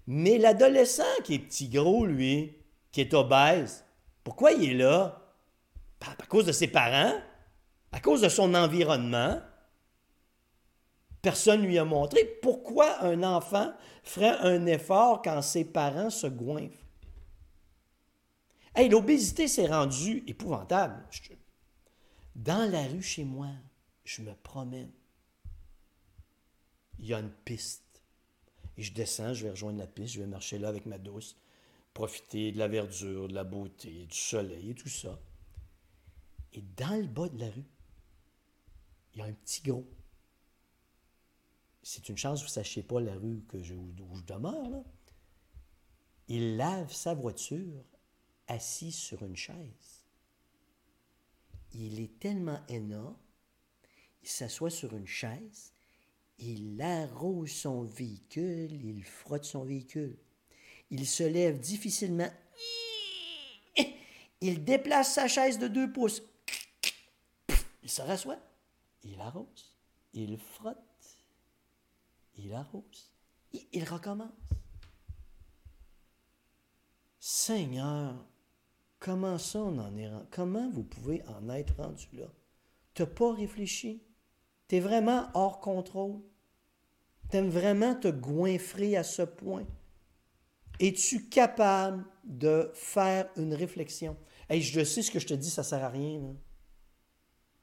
Mais 0.06 0.38
l'adolescent 0.38 1.02
qui 1.24 1.34
est 1.34 1.38
petit 1.38 1.68
gros, 1.70 2.04
lui, 2.04 2.52
qui 2.92 3.00
est 3.00 3.14
obèse, 3.14 3.84
pourquoi 4.22 4.52
il 4.52 4.70
est 4.70 4.74
là? 4.74 5.23
À 6.06 6.26
cause 6.26 6.46
de 6.46 6.52
ses 6.52 6.68
parents, 6.68 7.20
à 7.92 8.00
cause 8.00 8.20
de 8.20 8.28
son 8.28 8.54
environnement. 8.54 9.40
Personne 11.22 11.62
ne 11.62 11.66
lui 11.66 11.78
a 11.78 11.84
montré 11.84 12.24
pourquoi 12.42 13.02
un 13.02 13.22
enfant 13.22 13.72
ferait 14.02 14.36
un 14.40 14.66
effort 14.66 15.22
quand 15.22 15.40
ses 15.40 15.64
parents 15.64 16.10
se 16.10 16.26
goinfrent. 16.26 16.84
Hey, 18.74 18.88
l'obésité 18.88 19.46
s'est 19.46 19.68
rendue 19.68 20.24
épouvantable. 20.26 21.06
Dans 22.34 22.70
la 22.70 22.82
rue 22.88 23.02
chez 23.02 23.24
moi, 23.24 23.48
je 24.04 24.22
me 24.22 24.34
promène. 24.34 24.90
Il 26.98 27.06
y 27.06 27.14
a 27.14 27.20
une 27.20 27.30
piste. 27.30 28.02
Et 28.76 28.82
je 28.82 28.92
descends, 28.92 29.32
je 29.32 29.44
vais 29.44 29.50
rejoindre 29.50 29.78
la 29.78 29.86
piste, 29.86 30.14
je 30.14 30.20
vais 30.20 30.26
marcher 30.26 30.58
là 30.58 30.68
avec 30.68 30.84
ma 30.84 30.98
douce, 30.98 31.36
profiter 31.94 32.50
de 32.50 32.58
la 32.58 32.66
verdure, 32.66 33.28
de 33.28 33.34
la 33.34 33.44
beauté, 33.44 34.06
du 34.06 34.18
soleil 34.18 34.70
et 34.70 34.74
tout 34.74 34.88
ça. 34.88 35.16
Et 36.54 36.62
dans 36.76 37.00
le 37.00 37.08
bas 37.08 37.28
de 37.28 37.38
la 37.38 37.50
rue, 37.50 37.64
il 39.12 39.18
y 39.18 39.22
a 39.22 39.26
un 39.26 39.32
petit 39.32 39.62
gros. 39.62 39.86
C'est 41.82 42.08
une 42.08 42.16
chance 42.16 42.40
vous 42.40 42.46
ne 42.46 42.50
sachiez 42.50 42.82
pas 42.82 43.00
la 43.00 43.14
rue 43.14 43.44
que 43.48 43.56
où 43.56 44.16
je 44.16 44.22
demeure. 44.22 44.70
Là. 44.70 44.82
Il 46.28 46.56
lave 46.56 46.92
sa 46.92 47.12
voiture 47.12 47.84
assis 48.46 48.92
sur 48.92 49.22
une 49.22 49.36
chaise. 49.36 50.04
Il 51.72 52.00
est 52.00 52.18
tellement 52.20 52.60
haineux, 52.68 53.14
il 54.22 54.28
s'assoit 54.28 54.70
sur 54.70 54.94
une 54.94 55.08
chaise, 55.08 55.72
il 56.38 56.80
arrose 56.80 57.50
son 57.50 57.82
véhicule, 57.82 58.72
il 58.72 59.02
frotte 59.04 59.44
son 59.44 59.64
véhicule. 59.64 60.16
Il 60.90 61.06
se 61.06 61.24
lève 61.24 61.58
difficilement. 61.58 62.30
Il 64.40 64.62
déplace 64.62 65.14
sa 65.14 65.26
chaise 65.26 65.58
de 65.58 65.68
deux 65.68 65.90
pouces. 65.92 66.22
Il 67.84 67.90
se 67.90 68.02
rassoit. 68.02 68.38
Il 69.04 69.20
arrose. 69.20 69.76
Il 70.12 70.36
frotte. 70.38 70.78
Il 72.36 72.52
arrose. 72.52 73.12
Il 73.72 73.84
recommence. 73.84 74.32
Seigneur, 77.20 78.16
Comment 79.04 79.36
ça 79.36 79.58
on 79.58 79.76
en 79.76 79.94
est 79.98 80.08
Comment 80.30 80.70
vous 80.70 80.82
pouvez 80.82 81.22
en 81.26 81.50
être 81.50 81.76
rendu 81.76 82.08
là? 82.14 82.24
Tu 82.94 83.02
n'as 83.02 83.06
pas 83.06 83.34
réfléchi? 83.34 84.02
Tu 84.66 84.76
es 84.76 84.80
vraiment 84.80 85.28
hors 85.34 85.60
contrôle? 85.60 86.22
Tu 87.30 87.36
aimes 87.36 87.50
vraiment 87.50 87.94
te 87.94 88.08
goinfrer 88.08 88.96
à 88.96 89.02
ce 89.02 89.20
point? 89.20 89.66
Es-tu 90.80 91.28
capable 91.28 92.02
de 92.24 92.70
faire 92.72 93.28
une 93.36 93.52
réflexion? 93.52 94.16
Hey, 94.48 94.62
je 94.62 94.82
sais 94.82 95.02
ce 95.02 95.10
que 95.10 95.18
je 95.18 95.26
te 95.26 95.34
dis, 95.34 95.50
ça 95.50 95.62
sert 95.62 95.84
à 95.84 95.90
rien. 95.90 96.34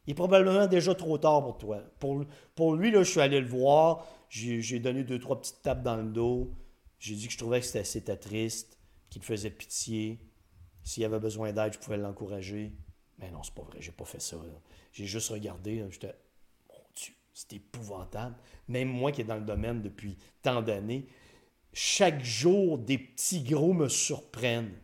Il 0.07 0.11
est 0.11 0.15
probablement 0.15 0.67
déjà 0.67 0.95
trop 0.95 1.17
tard 1.17 1.43
pour 1.43 1.57
toi. 1.57 1.79
Pour, 1.99 2.25
pour 2.55 2.75
lui, 2.75 2.91
là, 2.91 3.03
je 3.03 3.11
suis 3.11 3.21
allé 3.21 3.39
le 3.39 3.47
voir. 3.47 4.07
J'ai 4.29 4.79
donné 4.79 5.03
deux, 5.03 5.19
trois 5.19 5.39
petites 5.39 5.61
tapes 5.61 5.83
dans 5.83 5.97
le 5.97 6.09
dos. 6.09 6.51
J'ai 6.99 7.15
dit 7.15 7.27
que 7.27 7.33
je 7.33 7.37
trouvais 7.37 7.59
que 7.59 7.65
c'était 7.65 7.79
assez 7.79 8.03
triste, 8.19 8.77
qu'il 9.09 9.21
faisait 9.21 9.51
pitié. 9.51 10.19
S'il 10.83 11.03
avait 11.03 11.19
besoin 11.19 11.51
d'aide, 11.51 11.73
je 11.73 11.79
pouvais 11.79 11.97
l'encourager. 11.97 12.73
Mais 13.19 13.29
non, 13.29 13.43
c'est 13.43 13.53
pas 13.53 13.61
vrai, 13.61 13.77
j'ai 13.79 13.91
pas 13.91 14.05
fait 14.05 14.21
ça. 14.21 14.37
J'ai 14.91 15.05
juste 15.05 15.29
regardé, 15.29 15.85
j'étais, 15.91 16.15
mon 16.69 16.79
Dieu, 16.95 17.13
C'est 17.33 17.53
épouvantable. 17.53 18.35
Même 18.67 18.87
moi 18.87 19.11
qui 19.11 19.21
est 19.21 19.25
dans 19.25 19.35
le 19.35 19.45
domaine 19.45 19.81
depuis 19.81 20.17
tant 20.41 20.61
d'années, 20.61 21.07
chaque 21.73 22.23
jour, 22.23 22.77
des 22.77 22.97
petits 22.97 23.43
gros 23.43 23.73
me 23.73 23.87
surprennent. 23.89 24.75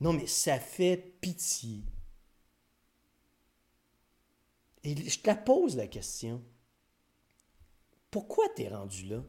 Non, 0.00 0.12
mais 0.12 0.26
ça 0.26 0.58
fait 0.58 0.96
pitié. 1.20 1.82
Et 4.86 4.94
je 4.94 5.18
te 5.18 5.26
la 5.26 5.34
pose 5.34 5.74
la 5.74 5.88
question. 5.88 6.40
Pourquoi 8.08 8.44
tu 8.54 8.62
es 8.62 8.68
rendu 8.68 9.06
là? 9.06 9.24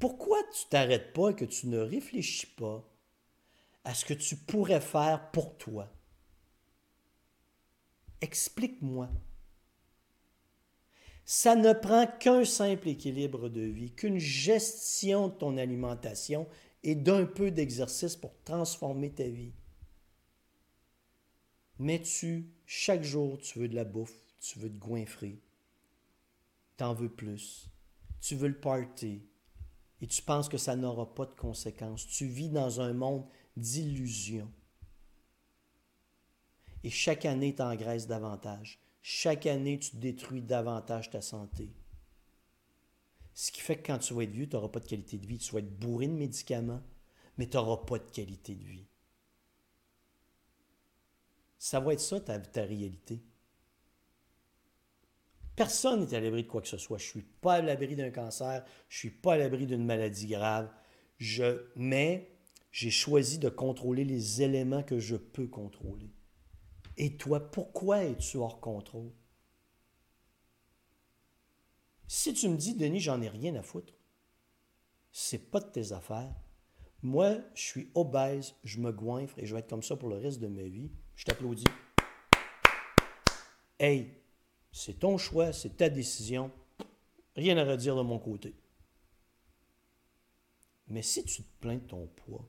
Pourquoi 0.00 0.42
tu 0.52 0.66
t'arrêtes 0.68 1.12
pas 1.12 1.30
et 1.30 1.36
que 1.36 1.44
tu 1.44 1.68
ne 1.68 1.78
réfléchis 1.78 2.48
pas 2.48 2.84
à 3.84 3.94
ce 3.94 4.04
que 4.04 4.14
tu 4.14 4.34
pourrais 4.34 4.80
faire 4.80 5.30
pour 5.30 5.56
toi? 5.56 5.88
Explique-moi. 8.20 9.10
Ça 11.24 11.54
ne 11.54 11.72
prend 11.72 12.08
qu'un 12.18 12.44
simple 12.44 12.88
équilibre 12.88 13.48
de 13.48 13.60
vie, 13.60 13.92
qu'une 13.92 14.18
gestion 14.18 15.28
de 15.28 15.34
ton 15.34 15.56
alimentation 15.56 16.48
et 16.82 16.96
d'un 16.96 17.26
peu 17.26 17.52
d'exercice 17.52 18.16
pour 18.16 18.32
transformer 18.42 19.12
ta 19.12 19.28
vie. 19.28 19.52
Mais 21.78 22.02
tu, 22.02 22.55
chaque 22.66 23.02
jour, 23.02 23.38
tu 23.38 23.58
veux 23.58 23.68
de 23.68 23.74
la 23.74 23.84
bouffe, 23.84 24.14
tu 24.40 24.58
veux 24.58 24.70
te 24.70 24.78
goinfrer, 24.78 25.40
en 26.80 26.92
veux 26.92 27.08
plus, 27.08 27.70
tu 28.20 28.36
veux 28.36 28.48
le 28.48 28.60
party, 28.60 29.22
et 30.00 30.06
tu 30.06 30.22
penses 30.22 30.48
que 30.48 30.58
ça 30.58 30.76
n'aura 30.76 31.14
pas 31.14 31.26
de 31.26 31.34
conséquences. 31.34 32.06
Tu 32.06 32.26
vis 32.26 32.50
dans 32.50 32.80
un 32.80 32.92
monde 32.92 33.24
d'illusions. 33.56 34.52
Et 36.84 36.90
chaque 36.90 37.24
année, 37.24 37.54
tu 37.54 37.62
engraisses 37.62 38.06
davantage. 38.06 38.78
Chaque 39.02 39.46
année, 39.46 39.78
tu 39.78 39.96
détruis 39.96 40.42
davantage 40.42 41.10
ta 41.10 41.22
santé. 41.22 41.72
Ce 43.32 43.50
qui 43.50 43.60
fait 43.60 43.78
que 43.78 43.86
quand 43.86 43.98
tu 43.98 44.14
vas 44.14 44.24
être 44.24 44.30
vieux, 44.30 44.48
tu 44.48 44.56
n'auras 44.56 44.68
pas 44.68 44.80
de 44.80 44.86
qualité 44.86 45.18
de 45.18 45.26
vie. 45.26 45.38
Tu 45.38 45.52
vas 45.52 45.60
être 45.60 45.78
bourré 45.78 46.08
de 46.08 46.12
médicaments, 46.12 46.82
mais 47.38 47.48
tu 47.48 47.56
n'auras 47.56 47.84
pas 47.84 47.98
de 47.98 48.10
qualité 48.10 48.54
de 48.54 48.64
vie. 48.64 48.86
Ça 51.66 51.80
va 51.80 51.94
être 51.94 52.00
ça 52.00 52.20
ta, 52.20 52.62
réalité. 52.62 53.24
Personne 55.56 56.04
n'est 56.04 56.14
à 56.14 56.20
l'abri 56.20 56.44
de 56.44 56.48
quoi 56.48 56.62
que 56.62 56.68
ce 56.68 56.78
soit. 56.78 56.98
Je 56.98 57.06
ne 57.06 57.10
suis 57.10 57.22
pas 57.22 57.54
à 57.54 57.60
l'abri 57.60 57.96
d'un 57.96 58.12
cancer, 58.12 58.64
je 58.88 58.96
ne 58.96 58.98
suis 59.00 59.10
pas 59.10 59.32
à 59.32 59.36
l'abri 59.36 59.66
d'une 59.66 59.84
maladie 59.84 60.28
grave. 60.28 60.70
Je, 61.18 61.66
mais 61.74 62.38
j'ai 62.70 62.92
choisi 62.92 63.40
de 63.40 63.48
contrôler 63.48 64.04
les 64.04 64.42
éléments 64.42 64.84
que 64.84 65.00
je 65.00 65.16
peux 65.16 65.48
contrôler. 65.48 66.12
Et 66.98 67.16
toi, 67.16 67.50
pourquoi 67.50 68.04
es-tu 68.04 68.36
hors 68.36 68.60
contrôle? 68.60 69.10
Si 72.06 72.32
tu 72.32 72.48
me 72.48 72.56
dis, 72.56 72.74
Denis, 72.74 73.00
j'en 73.00 73.20
ai 73.20 73.28
rien 73.28 73.56
à 73.56 73.62
foutre, 73.62 73.98
c'est 75.10 75.50
pas 75.50 75.58
de 75.58 75.72
tes 75.72 75.90
affaires. 75.90 76.36
Moi, 77.02 77.38
je 77.54 77.62
suis 77.62 77.90
obèse, 77.96 78.54
je 78.62 78.78
me 78.78 78.92
goinfre 78.92 79.36
et 79.40 79.46
je 79.46 79.52
vais 79.52 79.58
être 79.58 79.70
comme 79.70 79.82
ça 79.82 79.96
pour 79.96 80.08
le 80.08 80.16
reste 80.16 80.38
de 80.38 80.46
ma 80.46 80.62
vie. 80.62 80.92
Je 81.16 81.24
t'applaudis. 81.24 81.64
Hey, 83.78 84.10
c'est 84.70 85.00
ton 85.00 85.18
choix, 85.18 85.52
c'est 85.52 85.76
ta 85.76 85.88
décision. 85.88 86.50
Rien 87.34 87.56
à 87.58 87.64
redire 87.64 87.96
de 87.96 88.02
mon 88.02 88.18
côté. 88.18 88.54
Mais 90.88 91.02
si 91.02 91.24
tu 91.24 91.42
te 91.42 91.60
plains 91.60 91.76
de 91.76 91.86
ton 91.86 92.06
poids 92.06 92.46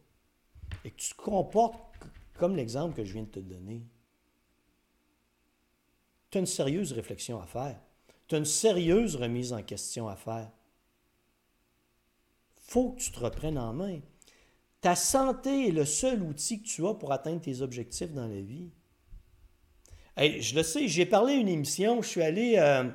et 0.84 0.92
que 0.92 0.98
tu 0.98 1.10
te 1.10 1.22
comportes 1.22 1.80
comme 2.34 2.56
l'exemple 2.56 2.96
que 2.96 3.04
je 3.04 3.14
viens 3.14 3.24
de 3.24 3.30
te 3.30 3.40
donner, 3.40 3.82
tu 6.30 6.38
as 6.38 6.42
une 6.42 6.46
sérieuse 6.46 6.92
réflexion 6.92 7.42
à 7.42 7.48
faire. 7.48 7.80
Tu 8.28 8.36
as 8.36 8.38
une 8.38 8.46
sérieuse 8.46 9.16
remise 9.16 9.54
en 9.54 9.64
question 9.64 10.08
à 10.08 10.16
faire. 10.16 10.52
faut 12.58 12.92
que 12.92 13.00
tu 13.00 13.12
te 13.12 13.20
reprennes 13.20 13.58
en 13.58 13.74
main. 13.74 14.02
Ta 14.82 14.96
santé 14.96 15.70
est 15.70 15.72
le 15.72 15.86
seul 15.86 16.22
outil 16.22 16.62
que 16.62 16.68
tu 16.68 16.86
as 16.86 16.94
pour 16.94 17.12
atteindre 17.12 17.42
tes 17.42 17.62
objectifs 17.62 18.14
dans 18.14 18.28
la 18.28 18.42
vie 18.42 18.70
je 20.18 20.56
le 20.56 20.64
sais, 20.64 20.88
j'ai 20.88 21.06
parlé 21.06 21.34
à 21.34 21.38
une 21.38 21.48
émission, 21.48 22.02
je 22.02 22.08
suis 22.08 22.24
allé 22.24 22.56
euh, 22.58 22.90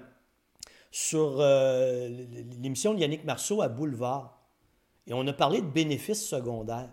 sur 0.91 1.41
euh, 1.41 2.09
l'émission 2.61 2.95
de 2.95 3.01
Yannick 3.01 3.25
Marceau 3.25 3.63
à 3.63 3.69
Boulevard 3.69 4.41
et 5.07 5.13
on 5.13 5.27
a 5.27 5.33
parlé 5.33 5.61
de 5.61 5.67
bénéfices 5.67 6.27
secondaires. 6.27 6.93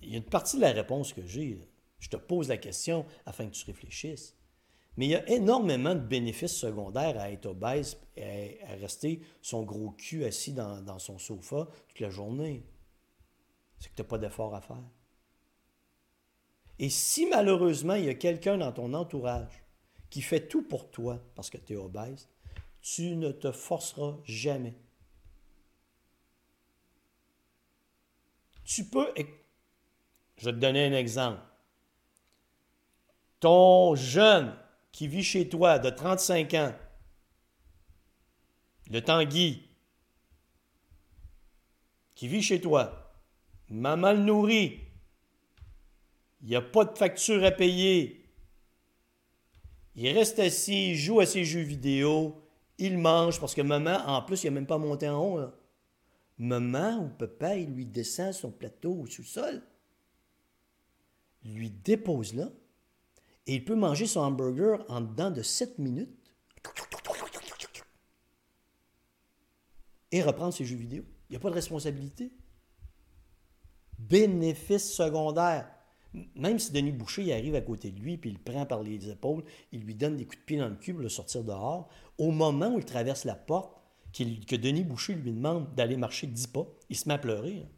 Il 0.00 0.10
y 0.10 0.14
a 0.14 0.18
une 0.18 0.24
partie 0.24 0.56
de 0.56 0.62
la 0.62 0.72
réponse 0.72 1.12
que 1.12 1.24
j'ai. 1.26 1.58
Je 1.98 2.08
te 2.08 2.16
pose 2.16 2.48
la 2.48 2.56
question 2.56 3.06
afin 3.26 3.46
que 3.46 3.52
tu 3.52 3.64
réfléchisses. 3.66 4.36
Mais 4.96 5.06
il 5.06 5.10
y 5.10 5.16
a 5.16 5.28
énormément 5.30 5.94
de 5.94 6.00
bénéfices 6.00 6.56
secondaires 6.56 7.18
à 7.18 7.30
être 7.30 7.46
obèse 7.46 7.98
et 8.16 8.58
à, 8.68 8.74
rester 8.74 9.22
son 9.40 9.62
gros 9.62 9.90
cul 9.90 10.24
assis 10.24 10.52
dans, 10.52 10.82
dans 10.82 10.98
son 10.98 11.18
sofa 11.18 11.68
toute 11.88 12.00
la 12.00 12.10
journée. 12.10 12.64
C'est 13.82 13.88
que 13.88 13.96
tu 13.96 14.02
n'as 14.02 14.08
pas 14.08 14.18
d'effort 14.18 14.54
à 14.54 14.60
faire. 14.60 14.76
Et 16.78 16.88
si 16.88 17.26
malheureusement 17.26 17.94
il 17.94 18.04
y 18.04 18.08
a 18.08 18.14
quelqu'un 18.14 18.56
dans 18.56 18.70
ton 18.70 18.94
entourage 18.94 19.64
qui 20.08 20.22
fait 20.22 20.46
tout 20.46 20.62
pour 20.62 20.88
toi 20.92 21.20
parce 21.34 21.50
que 21.50 21.58
tu 21.58 21.72
es 21.72 21.76
obèse, 21.76 22.28
tu 22.80 23.16
ne 23.16 23.32
te 23.32 23.50
forceras 23.50 24.18
jamais. 24.22 24.76
Tu 28.64 28.84
peux... 28.84 29.12
Je 30.36 30.44
vais 30.44 30.52
te 30.52 30.58
donner 30.58 30.86
un 30.86 30.92
exemple. 30.92 31.40
Ton 33.40 33.96
jeune 33.96 34.56
qui 34.92 35.08
vit 35.08 35.24
chez 35.24 35.48
toi 35.48 35.80
de 35.80 35.90
35 35.90 36.54
ans, 36.54 36.74
le 38.92 39.00
Tanguy, 39.00 39.68
qui 42.14 42.28
vit 42.28 42.42
chez 42.42 42.60
toi, 42.60 43.01
maman 43.72 44.12
le 44.12 44.18
nourrit, 44.18 44.80
il 46.42 46.48
n'y 46.48 46.56
a 46.56 46.60
pas 46.60 46.84
de 46.84 46.96
facture 46.96 47.42
à 47.44 47.50
payer. 47.50 48.28
Il 49.94 50.08
reste 50.10 50.38
assis, 50.38 50.90
il 50.90 50.96
joue 50.96 51.20
à 51.20 51.26
ses 51.26 51.44
jeux 51.44 51.60
vidéo, 51.60 52.42
il 52.78 52.98
mange 52.98 53.40
parce 53.40 53.54
que 53.54 53.62
maman, 53.62 53.96
en 54.06 54.22
plus, 54.22 54.44
il 54.44 54.46
n'a 54.46 54.52
même 54.52 54.66
pas 54.66 54.78
monté 54.78 55.08
en 55.08 55.24
haut. 55.24 55.50
Maman 56.38 57.04
ou 57.04 57.08
papa, 57.08 57.56
il 57.56 57.70
lui 57.70 57.86
descend 57.86 58.32
son 58.32 58.50
plateau 58.50 58.92
au 58.94 59.06
sous-sol, 59.06 59.62
lui 61.44 61.70
dépose 61.70 62.34
là, 62.34 62.50
et 63.46 63.54
il 63.54 63.64
peut 63.64 63.74
manger 63.74 64.06
son 64.06 64.20
hamburger 64.20 64.84
en 64.88 65.00
dedans 65.00 65.30
de 65.30 65.42
7 65.42 65.78
minutes 65.78 66.34
et 70.10 70.22
reprendre 70.22 70.52
ses 70.52 70.64
jeux 70.64 70.76
vidéo. 70.76 71.04
Il 71.28 71.32
n'y 71.32 71.36
a 71.36 71.40
pas 71.40 71.50
de 71.50 71.54
responsabilité. 71.54 72.32
Bénéfice 74.08 74.92
secondaire. 74.92 75.68
Même 76.34 76.58
si 76.58 76.72
Denis 76.72 76.92
Boucher 76.92 77.32
arrive 77.32 77.54
à 77.54 77.62
côté 77.62 77.90
de 77.90 78.00
lui, 78.00 78.18
puis 78.18 78.30
il 78.30 78.34
le 78.34 78.42
prend 78.42 78.66
par 78.66 78.82
les 78.82 79.08
épaules, 79.08 79.44
il 79.72 79.80
lui 79.80 79.94
donne 79.94 80.16
des 80.16 80.26
coups 80.26 80.38
de 80.40 80.44
pied 80.44 80.58
dans 80.58 80.68
le 80.68 80.76
cul 80.76 80.92
pour 80.92 81.02
le 81.02 81.08
sortir 81.08 81.42
dehors, 81.42 81.88
au 82.18 82.30
moment 82.30 82.74
où 82.74 82.78
il 82.78 82.84
traverse 82.84 83.24
la 83.24 83.34
porte, 83.34 83.80
que 84.12 84.56
Denis 84.56 84.84
Boucher 84.84 85.14
lui 85.14 85.32
demande 85.32 85.74
d'aller 85.74 85.96
marcher 85.96 86.26
dix 86.26 86.46
pas, 86.46 86.66
il 86.90 86.96
se 86.96 87.08
met 87.08 87.14
à 87.14 87.18
pleurer. 87.18 87.62
Hein. 87.64 87.68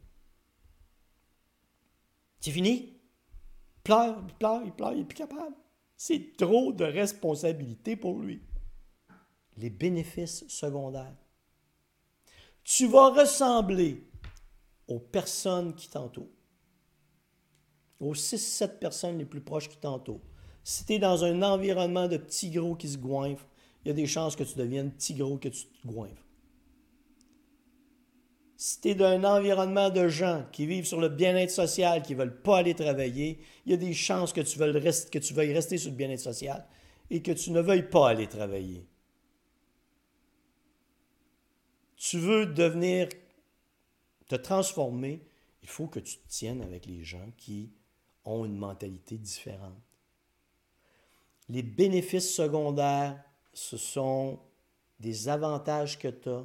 C'est 2.41 2.51
fini? 2.51 2.99
Il 3.77 3.81
pleure, 3.83 4.21
il 4.27 4.33
pleure, 4.33 4.61
il 4.65 4.71
pleure, 4.73 4.91
il 4.91 4.99
n'est 4.99 5.05
plus 5.05 5.15
capable. 5.15 5.55
C'est 5.95 6.35
trop 6.35 6.73
de 6.73 6.83
responsabilité 6.83 7.95
pour 7.95 8.19
lui. 8.19 8.41
Les 9.55 9.69
bénéfices 9.69 10.45
secondaires. 10.49 11.15
Tu 12.65 12.87
vas 12.87 13.11
ressembler 13.11 14.03
aux 14.87 14.99
personnes 14.99 15.73
qui 15.75 15.89
t'entourent 15.89 16.29
aux 17.99 18.13
6-7 18.13 18.79
personnes 18.79 19.17
les 19.17 19.25
plus 19.25 19.41
proches 19.41 19.69
qui 19.69 19.77
t'entourent. 19.77 20.21
Si 20.63 20.85
tu 20.85 20.93
es 20.93 20.99
dans 20.99 21.23
un 21.23 21.41
environnement 21.41 22.07
de 22.07 22.17
petits 22.17 22.49
gros 22.49 22.75
qui 22.75 22.89
se 22.89 22.97
goinfrent, 22.97 23.47
il 23.83 23.89
y 23.89 23.91
a 23.91 23.93
des 23.93 24.07
chances 24.07 24.35
que 24.35 24.43
tu 24.43 24.55
deviennes 24.55 24.91
petit 24.91 25.13
gros 25.13 25.37
que 25.37 25.49
tu 25.49 25.65
te 25.65 25.87
goinfres. 25.87 26.23
Si 28.57 28.81
tu 28.81 28.89
es 28.89 28.95
dans 28.95 29.05
un 29.05 29.23
environnement 29.23 29.89
de 29.89 30.07
gens 30.07 30.45
qui 30.51 30.65
vivent 30.65 30.85
sur 30.85 30.99
le 30.99 31.09
bien-être 31.09 31.51
social, 31.51 32.01
qui 32.01 32.13
ne 32.13 32.19
veulent 32.19 32.41
pas 32.41 32.59
aller 32.59 32.73
travailler, 32.73 33.39
il 33.65 33.71
y 33.71 33.75
a 33.75 33.77
des 33.77 33.93
chances 33.93 34.33
que 34.33 34.41
tu, 34.41 34.57
veuilles 34.57 34.77
rester, 34.77 35.11
que 35.11 35.23
tu 35.23 35.33
veuilles 35.33 35.53
rester 35.53 35.77
sur 35.77 35.91
le 35.91 35.97
bien-être 35.97 36.21
social 36.21 36.65
et 37.09 37.21
que 37.21 37.31
tu 37.31 37.51
ne 37.51 37.61
veuilles 37.61 37.89
pas 37.89 38.09
aller 38.09 38.27
travailler. 38.27 38.87
Tu 41.97 42.17
veux 42.17 42.45
devenir, 42.45 43.09
te 44.27 44.35
transformer, 44.35 45.25
il 45.61 45.69
faut 45.69 45.87
que 45.87 45.99
tu 45.99 46.17
te 46.17 46.27
tiennes 46.27 46.61
avec 46.61 46.85
les 46.85 47.03
gens 47.03 47.31
qui 47.37 47.71
ont 48.23 48.45
une 48.45 48.57
mentalité 48.57 49.17
différente. 49.17 49.77
Les 51.49 51.63
bénéfices 51.63 52.33
secondaires, 52.33 53.23
ce 53.53 53.77
sont 53.77 54.39
des 54.99 55.29
avantages 55.29 55.99
que 55.99 56.07
tu 56.07 56.29
as 56.29 56.43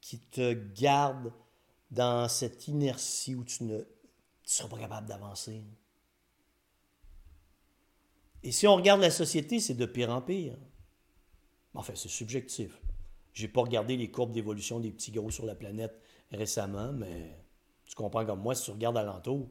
qui 0.00 0.18
te 0.18 0.52
gardent 0.52 1.32
dans 1.90 2.28
cette 2.28 2.68
inertie 2.68 3.34
où 3.34 3.44
tu 3.44 3.64
ne 3.64 3.80
seras 4.44 4.68
pas 4.68 4.78
capable 4.78 5.08
d'avancer. 5.08 5.62
Et 8.42 8.52
si 8.52 8.66
on 8.66 8.76
regarde 8.76 9.00
la 9.00 9.10
société, 9.10 9.60
c'est 9.60 9.74
de 9.74 9.86
pire 9.86 10.10
en 10.10 10.22
pire. 10.22 10.56
Enfin, 11.74 11.92
c'est 11.94 12.08
subjectif. 12.08 12.80
J'ai 13.34 13.48
pas 13.48 13.60
regardé 13.60 13.96
les 13.96 14.10
courbes 14.10 14.32
d'évolution 14.32 14.80
des 14.80 14.90
petits 14.90 15.12
gros 15.12 15.30
sur 15.30 15.44
la 15.44 15.54
planète 15.54 16.00
récemment, 16.30 16.92
mais 16.92 17.36
tu 17.86 17.94
comprends 17.94 18.24
comme 18.24 18.40
moi, 18.40 18.54
si 18.54 18.64
tu 18.64 18.70
regardes 18.70 18.96
alentour. 18.96 19.48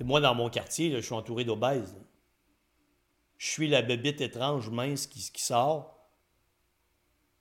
moi, 0.00 0.20
dans 0.20 0.34
mon 0.34 0.50
quartier, 0.50 0.92
je 0.92 0.98
suis 0.98 1.14
entouré 1.14 1.44
d'obèses. 1.44 1.96
Je 3.38 3.46
suis 3.46 3.68
la 3.68 3.82
bébite 3.82 4.20
étrange, 4.20 4.68
mince, 4.68 5.06
qui, 5.06 5.20
sort 5.40 6.10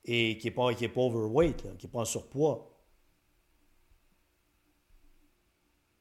et 0.05 0.38
qui 0.38 0.47
n'est 0.47 0.51
pas, 0.53 0.73
pas 0.73 1.01
overweight, 1.01 1.77
qui 1.77 1.86
n'est 1.86 1.91
pas 1.91 1.99
en 1.99 2.05
surpoids. 2.05 2.73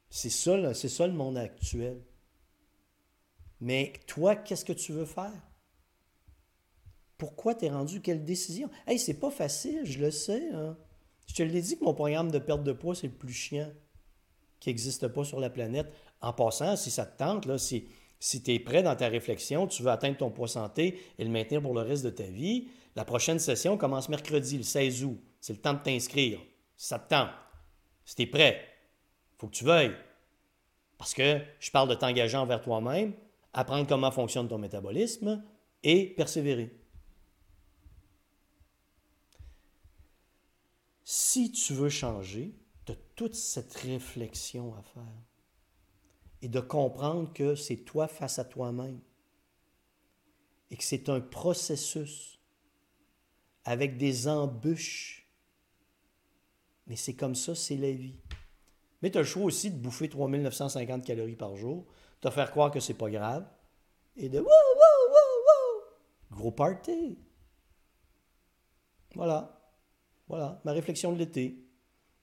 C'est 0.09 0.29
ça, 0.29 0.73
c'est 0.73 0.89
ça 0.89 1.05
le 1.05 1.13
monde 1.13 1.37
actuel. 1.37 2.01
Mais 3.59 3.93
toi, 4.05 4.35
qu'est-ce 4.35 4.63
que 4.63 4.73
tu 4.73 4.91
veux 4.93 5.05
faire? 5.05 5.33
Pourquoi 7.17 7.55
t'es 7.55 7.69
rendu? 7.69 8.01
Quelle 8.01 8.23
décision? 8.23 8.69
Hey, 8.85 8.99
c'est 8.99 9.19
pas 9.19 9.31
facile, 9.31 9.81
je 9.83 9.99
le 9.99 10.11
sais. 10.11 10.49
Hein. 10.53 10.77
Je 11.27 11.33
te 11.35 11.43
l'ai 11.43 11.61
dit 11.61 11.77
que 11.77 11.83
mon 11.83 11.93
programme 11.93 12.31
de 12.31 12.39
perte 12.39 12.63
de 12.63 12.71
poids, 12.73 12.95
c'est 12.95 13.07
le 13.07 13.13
plus 13.13 13.33
chiant 13.33 13.71
qui 14.59 14.69
n'existe 14.69 15.07
pas 15.07 15.23
sur 15.23 15.39
la 15.39 15.49
planète. 15.49 15.91
En 16.21 16.33
passant, 16.33 16.75
si 16.75 16.89
ça 16.89 17.05
te 17.05 17.17
tente, 17.17 17.57
si, 17.57 17.87
si 18.19 18.41
tu 18.41 18.53
es 18.53 18.59
prêt 18.59 18.81
dans 18.81 18.95
ta 18.95 19.07
réflexion, 19.07 19.67
tu 19.67 19.83
veux 19.83 19.91
atteindre 19.91 20.17
ton 20.17 20.31
poids 20.31 20.47
santé 20.47 20.99
et 21.19 21.23
le 21.23 21.29
maintenir 21.29 21.61
pour 21.61 21.73
le 21.73 21.81
reste 21.81 22.03
de 22.03 22.09
ta 22.09 22.23
vie, 22.23 22.69
la 22.95 23.05
prochaine 23.05 23.37
session 23.37 23.77
commence 23.77 24.09
mercredi, 24.09 24.57
le 24.57 24.63
16 24.63 25.03
août. 25.03 25.21
C'est 25.39 25.53
le 25.53 25.59
temps 25.59 25.73
de 25.73 25.83
t'inscrire. 25.83 26.39
Si 26.75 26.87
ça 26.87 26.97
te 26.97 27.09
tente. 27.09 27.29
Si 28.05 28.15
tu 28.15 28.23
es 28.23 28.25
prêt, 28.25 28.59
faut 29.37 29.47
que 29.47 29.55
tu 29.55 29.65
veuilles. 29.65 29.95
Parce 30.97 31.13
que 31.13 31.39
je 31.59 31.69
parle 31.69 31.89
de 31.89 31.93
t'engager 31.93 32.37
envers 32.37 32.61
toi-même, 32.61 33.13
apprendre 33.53 33.85
comment 33.87 34.09
fonctionne 34.09 34.47
ton 34.47 34.57
métabolisme 34.57 35.43
et 35.83 36.07
persévérer. 36.07 36.75
Tu 41.45 41.73
veux 41.73 41.89
changer, 41.89 42.55
tu 42.85 42.93
as 42.93 42.95
toute 43.15 43.35
cette 43.35 43.73
réflexion 43.75 44.73
à 44.73 44.81
faire 44.81 45.03
et 46.41 46.47
de 46.47 46.59
comprendre 46.59 47.31
que 47.31 47.55
c'est 47.55 47.77
toi 47.77 48.07
face 48.07 48.39
à 48.39 48.45
toi-même 48.45 48.99
et 50.71 50.77
que 50.77 50.83
c'est 50.83 51.09
un 51.09 51.21
processus 51.21 52.39
avec 53.65 53.97
des 53.97 54.27
embûches. 54.27 55.29
Mais 56.87 56.95
c'est 56.95 57.15
comme 57.15 57.35
ça, 57.35 57.53
c'est 57.53 57.77
la 57.77 57.91
vie. 57.91 58.19
Mais 59.01 59.11
tu 59.11 59.17
as 59.17 59.21
le 59.21 59.27
choix 59.27 59.43
aussi 59.43 59.69
de 59.69 59.77
bouffer 59.77 60.09
3950 60.09 61.05
calories 61.05 61.35
par 61.35 61.55
jour, 61.55 61.85
te 62.19 62.29
faire 62.31 62.49
croire 62.49 62.71
que 62.71 62.79
c'est 62.79 62.95
pas 62.95 63.11
grave, 63.11 63.47
et 64.15 64.29
de 64.29 64.39
wouh, 64.39 64.45
wouh, 64.45 65.09
wouh, 65.09 66.33
wouh, 66.33 66.37
gros 66.37 66.51
party. 66.51 67.19
Voilà. 69.13 69.56
Voilà, 70.27 70.61
ma 70.65 70.71
réflexion 70.71 71.11
de 71.11 71.17
l'été. 71.17 71.63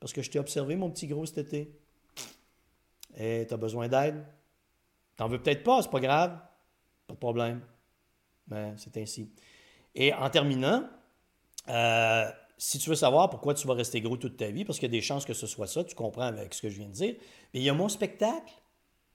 Parce 0.01 0.13
que 0.13 0.23
je 0.23 0.31
t'ai 0.31 0.39
observé, 0.39 0.77
mon 0.77 0.91
petit 0.91 1.07
gros, 1.07 1.25
cet 1.27 1.39
été. 1.39 1.79
Et 3.17 3.47
tu 3.47 3.55
as 3.55 3.57
besoin 3.57 3.89
d'aide? 3.89 4.25
T'en 5.17 5.29
veux 5.29 5.41
peut-être 5.41 5.63
pas, 5.63 5.83
c'est 5.83 5.91
pas 5.91 6.01
grave. 6.01 6.39
Pas 7.07 7.15
de 7.15 7.19
problème. 7.19 7.61
Mais 8.49 8.75
c'est 8.77 8.97
ainsi. 8.97 9.31
Et 9.95 10.13
en 10.13 10.29
terminant, 10.29 10.89
euh, 11.69 12.31
si 12.59 12.79
tu 12.79 12.91
veux 12.91 12.97
savoir 12.97 13.31
pourquoi 13.31 13.55
tu 13.55 13.67
vas 13.67 13.75
rester 13.75 14.01
gros 14.01 14.17
toute 14.17 14.37
ta 14.37 14.51
vie, 14.51 14.65
parce 14.65 14.79
qu'il 14.79 14.89
y 14.89 14.93
a 14.93 14.99
des 14.99 15.01
chances 15.01 15.25
que 15.25 15.35
ce 15.35 15.47
soit 15.47 15.67
ça, 15.67 15.85
tu 15.85 15.95
comprends 15.95 16.23
avec 16.23 16.53
ce 16.55 16.63
que 16.63 16.69
je 16.69 16.79
viens 16.79 16.89
de 16.89 16.93
dire, 16.93 17.15
mais 17.53 17.61
il 17.61 17.63
y 17.63 17.69
a 17.69 17.75
mon 17.75 17.89
spectacle 17.89 18.53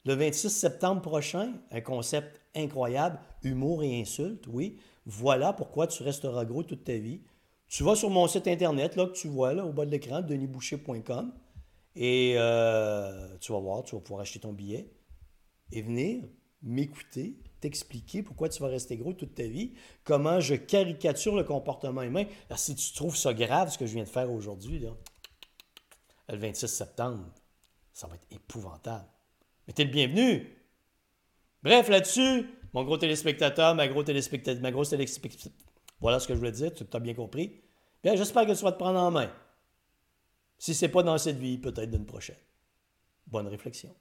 le 0.06 0.13
26 0.13 0.49
septembre 0.49 1.02
prochain, 1.02 1.54
un 1.71 1.82
concept 1.82 2.41
incroyable, 2.56 3.19
humour 3.43 3.84
et 3.84 4.02
insulte, 4.02 4.47
oui. 4.47 4.80
Voilà 5.06 5.54
pourquoi 5.54 5.88
tu 5.88 6.04
resteras 6.04 6.45
gros 6.45 6.63
toute 6.63 6.84
ta 6.84 6.97
vie. 6.97 7.21
Tu 7.69 7.84
vas 7.84 7.95
sur 7.95 8.10
mon 8.10 8.27
site 8.27 8.47
internet, 8.47 8.95
là, 8.95 9.05
que 9.05 9.13
tu 9.13 9.27
vois 9.27 9.53
là, 9.53 9.63
au 9.63 9.71
bas 9.71 9.86
de 9.86 9.91
l'écran, 9.91 10.21
denisboucher.com, 10.21 11.32
et 11.95 12.34
euh, 12.36 13.38
tu 13.39 13.51
vas 13.51 13.60
voir, 13.60 13.84
tu 13.84 13.95
vas 13.95 14.01
pouvoir 14.01 14.21
acheter 14.21 14.39
ton 14.39 14.53
billet 14.53 14.91
et 15.71 15.84
venir 15.84 16.23
m'écouter, 16.63 17.38
t'expliquer 17.62 18.23
pourquoi 18.23 18.49
tu 18.49 18.62
vas 18.62 18.69
rester 18.69 18.97
gros 18.97 19.13
toute 19.13 19.36
ta 19.36 19.43
vie, 19.43 19.73
comment 20.03 20.39
je 20.39 20.55
caricature 20.55 21.36
le 21.36 21.43
comportement 21.43 22.01
humain. 22.01 22.25
Alors, 22.49 22.60
si 22.60 22.75
tu 22.75 22.93
trouves 22.93 23.15
ça 23.15 23.34
grave, 23.34 23.69
ce 23.69 23.77
que 23.77 23.86
je 23.86 23.93
viens 23.93 24.03
de 24.03 24.10
faire 24.10 24.32
aujourd'hui, 24.32 24.79
le 24.79 26.38
26 26.38 26.67
septembre, 26.67 27.25
ça 27.93 28.08
va 28.08 28.15
être 28.15 28.27
épouvantable. 28.32 29.08
Mais 29.67 29.73
t'es 29.73 29.84
le 29.84 29.91
bienvenu. 29.91 30.58
Bref, 31.62 31.88
là-dessus, 31.89 32.49
mon 32.73 32.84
gros 32.84 32.97
téléspectateur, 32.97 33.75
ma, 33.75 33.88
gros 33.88 34.03
téléspectateur, 34.03 34.62
ma 34.62 34.71
grosse 34.71 34.89
téléspectateur, 34.89 35.51
voilà 36.02 36.20
ce 36.20 36.28
que 36.28 36.34
je 36.34 36.40
voulais 36.40 36.52
dire, 36.52 36.74
tu 36.74 36.84
as 36.92 37.00
bien 37.00 37.14
compris. 37.14 37.62
Bien, 38.04 38.16
j'espère 38.16 38.46
que 38.46 38.54
tu 38.54 38.64
vas 38.64 38.72
te 38.72 38.78
prendre 38.78 39.00
en 39.00 39.12
main. 39.12 39.32
Si 40.58 40.74
ce 40.74 40.86
n'est 40.86 40.92
pas 40.92 41.04
dans 41.04 41.18
cette 41.18 41.38
vie, 41.38 41.58
peut-être 41.58 41.92
d'une 41.92 42.06
prochaine. 42.06 42.38
Bonne 43.28 43.48
réflexion. 43.48 43.94